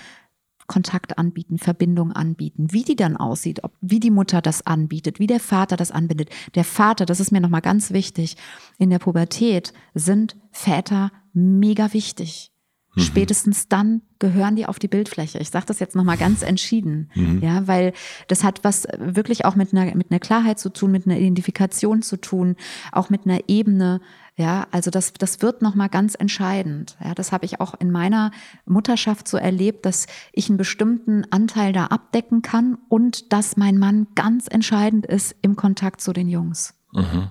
Kontakt 0.67 1.19
anbieten, 1.19 1.59
Verbindung 1.59 2.13
anbieten, 2.13 2.69
wie 2.73 2.85
die 2.85 2.97
dann 2.97 3.19
aussieht, 3.19 3.65
ob, 3.65 3.73
wie 3.83 4.01
die 4.01 4.11
Mutter 4.11 4.41
das 4.41 4.67
anbietet, 4.67 5.19
wie 5.19 5.27
der 5.27 5.41
Vater 5.41 5.77
das 5.77 5.91
anbindet. 5.91 6.31
Der 6.55 6.65
Vater, 6.65 7.05
das 7.05 7.21
ist 7.21 7.33
mir 7.33 7.43
nochmal 7.43 7.61
ganz 7.61 7.93
wichtig, 7.93 8.37
in 8.79 8.89
der 8.89 8.99
Pubertät 8.99 9.75
sind 9.93 10.37
Väter 10.53 11.13
mega 11.35 11.93
wichtig. 11.93 12.54
Mhm. 12.95 13.01
Spätestens 13.01 13.69
dann 13.69 14.03
gehören 14.19 14.57
die 14.57 14.67
auf 14.67 14.79
die 14.79 14.89
Bildfläche. 14.89 15.39
Ich 15.39 15.51
sage 15.51 15.67
das 15.67 15.81
jetzt 15.81 15.97
nochmal 15.97 16.17
ganz 16.17 16.43
entschieden, 16.43 17.11
mhm. 17.15 17.41
ja, 17.43 17.67
weil 17.67 17.93
das 18.29 18.45
hat 18.45 18.63
was 18.63 18.87
wirklich 18.99 19.45
auch 19.45 19.57
mit 19.57 19.73
einer, 19.73 19.95
mit 19.95 20.11
einer 20.11 20.21
Klarheit 20.21 20.59
zu 20.59 20.71
tun, 20.71 20.93
mit 20.93 21.07
einer 21.07 21.19
Identifikation 21.19 22.03
zu 22.03 22.17
tun, 22.17 22.57
auch 22.93 23.11
mit 23.11 23.27
einer 23.27 23.41
Ebene, 23.49 24.01
ja, 24.37 24.67
also 24.73 24.91
das, 24.91 25.13
das 25.13 25.43
wird 25.43 25.63
nochmal 25.63 25.89
ganz 25.89 26.15
entscheidend. 26.15 26.97
Ja, 27.03 27.15
das 27.15 27.31
habe 27.31 27.45
ich 27.45 27.61
auch 27.61 27.75
in 27.79 27.91
meiner 27.91 28.33
Mutterschaft 28.67 29.29
so 29.29 29.37
erlebt, 29.37 29.87
dass 29.87 30.07
ich 30.33 30.49
einen 30.49 30.59
bestimmten 30.59 31.25
Anteil 31.31 31.73
da 31.73 31.87
abdecken 31.87 32.43
kann 32.43 32.79
und 32.89 33.33
dass 33.33 33.57
mein 33.57 33.79
Mann 33.79 34.09
ganz 34.15 34.49
entscheidend 34.49 35.07
ist 35.07 35.37
im 35.43 35.55
Kontakt 35.55 36.01
zu 36.01 36.13
den 36.13 36.29
Jungs. 36.29 36.75
Mhm. 36.93 37.31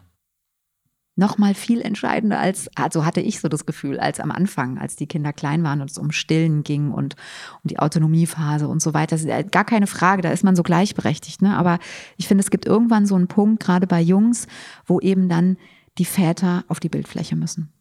Nochmal 1.15 1.53
viel 1.53 1.81
entscheidender 1.81 2.39
als, 2.39 2.69
also 2.75 3.05
hatte 3.05 3.21
ich 3.21 3.39
so 3.39 3.47
das 3.47 3.65
Gefühl, 3.65 3.99
als 3.99 4.19
am 4.19 4.31
Anfang, 4.31 4.77
als 4.79 4.95
die 4.95 5.05
Kinder 5.05 5.31
klein 5.31 5.63
waren 5.63 5.81
und 5.81 5.91
es 5.91 5.97
um 5.97 6.11
Stillen 6.11 6.63
ging 6.63 6.91
und 6.91 7.15
um 7.63 7.67
die 7.67 7.79
Autonomiephase 7.79 8.67
und 8.67 8.81
so 8.81 8.93
weiter. 8.93 9.15
Das 9.15 9.23
ist 9.23 9.51
gar 9.51 9.65
keine 9.65 9.87
Frage, 9.87 10.21
da 10.21 10.31
ist 10.31 10.43
man 10.43 10.55
so 10.55 10.63
gleichberechtigt. 10.63 11.41
Ne? 11.41 11.55
Aber 11.55 11.77
ich 12.17 12.27
finde, 12.27 12.41
es 12.41 12.49
gibt 12.49 12.65
irgendwann 12.65 13.05
so 13.05 13.15
einen 13.15 13.27
Punkt, 13.27 13.63
gerade 13.63 13.85
bei 13.85 14.01
Jungs, 14.01 14.47
wo 14.85 14.99
eben 14.99 15.29
dann 15.29 15.57
die 15.99 16.05
Väter 16.05 16.63
auf 16.67 16.79
die 16.79 16.89
Bildfläche 16.89 17.35
müssen. 17.35 17.71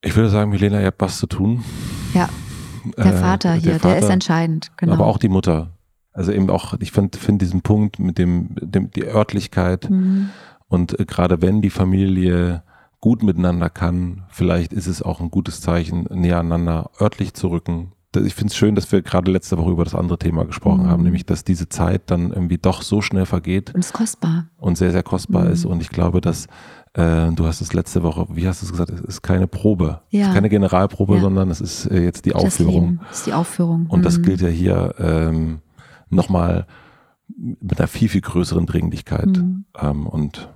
Ich 0.00 0.16
würde 0.16 0.30
sagen, 0.30 0.50
Milena, 0.50 0.80
ihr 0.80 0.86
habt 0.86 1.00
was 1.00 1.18
zu 1.18 1.26
tun. 1.26 1.62
Ja, 2.14 2.28
der 2.96 3.14
äh, 3.14 3.18
Vater 3.18 3.54
äh, 3.54 3.60
hier, 3.60 3.70
der, 3.72 3.80
Vater, 3.80 3.94
der 3.94 4.04
ist 4.04 4.10
entscheidend. 4.10 4.72
Genau. 4.76 4.94
Aber 4.94 5.06
auch 5.06 5.18
die 5.18 5.28
Mutter. 5.28 5.76
Also 6.12 6.32
eben 6.32 6.50
auch, 6.50 6.74
ich 6.80 6.92
finde 6.92 7.16
find 7.18 7.40
diesen 7.40 7.62
Punkt 7.62 7.98
mit 7.98 8.18
dem, 8.18 8.54
dem 8.60 8.90
die 8.90 9.04
Örtlichkeit 9.04 9.88
mhm. 9.88 10.30
Und 10.72 10.98
äh, 10.98 11.04
gerade 11.04 11.42
wenn 11.42 11.60
die 11.60 11.70
Familie 11.70 12.62
gut 13.00 13.22
miteinander 13.22 13.68
kann, 13.68 14.24
vielleicht 14.28 14.72
ist 14.72 14.86
es 14.86 15.02
auch 15.02 15.20
ein 15.20 15.30
gutes 15.30 15.60
Zeichen, 15.60 16.04
näher 16.10 16.38
aneinander 16.38 16.90
örtlich 17.00 17.34
zu 17.34 17.48
rücken. 17.48 17.92
Ich 18.16 18.34
finde 18.34 18.52
es 18.52 18.56
schön, 18.56 18.74
dass 18.74 18.92
wir 18.92 19.02
gerade 19.02 19.30
letzte 19.30 19.58
Woche 19.58 19.70
über 19.70 19.84
das 19.84 19.94
andere 19.94 20.18
Thema 20.18 20.44
gesprochen 20.44 20.84
mhm. 20.84 20.88
haben, 20.88 21.02
nämlich 21.02 21.26
dass 21.26 21.44
diese 21.44 21.68
Zeit 21.68 22.10
dann 22.10 22.30
irgendwie 22.30 22.58
doch 22.58 22.82
so 22.82 23.00
schnell 23.00 23.26
vergeht. 23.26 23.74
Und 23.74 23.80
es 23.80 23.86
ist 23.86 23.92
kostbar. 23.92 24.46
Und 24.58 24.76
sehr, 24.78 24.92
sehr 24.92 25.02
kostbar 25.02 25.46
mhm. 25.46 25.52
ist. 25.52 25.64
Und 25.64 25.80
ich 25.82 25.88
glaube, 25.88 26.20
dass 26.20 26.46
äh, 26.94 27.30
du 27.32 27.46
hast 27.46 27.60
es 27.60 27.72
letzte 27.72 28.02
Woche, 28.02 28.26
wie 28.30 28.46
hast 28.46 28.62
du 28.62 28.66
es 28.66 28.72
gesagt, 28.72 28.90
es 28.90 29.00
ist 29.00 29.22
keine 29.22 29.46
Probe. 29.46 30.02
Ja. 30.10 30.22
Es 30.22 30.28
ist 30.28 30.34
keine 30.34 30.48
Generalprobe, 30.50 31.16
ja. 31.16 31.20
sondern 31.20 31.50
es 31.50 31.60
ist 31.60 31.86
äh, 31.86 32.02
jetzt 32.02 32.24
die 32.26 32.34
Aufführung. 32.34 33.00
Das 33.08 33.18
ist 33.18 33.26
die 33.26 33.32
Aufführung. 33.32 33.86
Und 33.88 34.00
mhm. 34.00 34.04
das 34.04 34.22
gilt 34.22 34.42
ja 34.42 34.48
hier 34.48 34.94
ähm, 34.98 35.60
nochmal 36.08 36.66
mit 37.36 37.78
einer 37.78 37.88
viel, 37.88 38.08
viel 38.08 38.20
größeren 38.20 38.66
Dringlichkeit. 38.66 39.36
Mhm. 39.38 39.64
Ähm, 39.80 40.06
und 40.06 40.48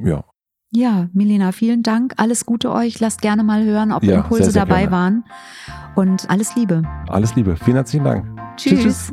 ja. 0.00 0.24
Ja, 0.70 1.08
Milena, 1.14 1.52
vielen 1.52 1.82
Dank. 1.82 2.14
Alles 2.18 2.44
Gute 2.44 2.70
euch. 2.70 3.00
Lasst 3.00 3.22
gerne 3.22 3.42
mal 3.42 3.64
hören, 3.64 3.90
ob 3.90 4.04
ja, 4.04 4.16
Impulse 4.16 4.44
sehr, 4.44 4.52
sehr 4.52 4.66
dabei 4.66 4.80
gerne. 4.82 4.92
waren. 4.92 5.24
Und 5.94 6.28
alles 6.28 6.54
Liebe. 6.56 6.82
Alles 7.08 7.34
Liebe. 7.36 7.56
Vielen 7.56 7.76
herzlichen 7.76 8.04
Dank. 8.04 8.26
Tschüss. 8.56 8.82
tschüss. 8.82 9.12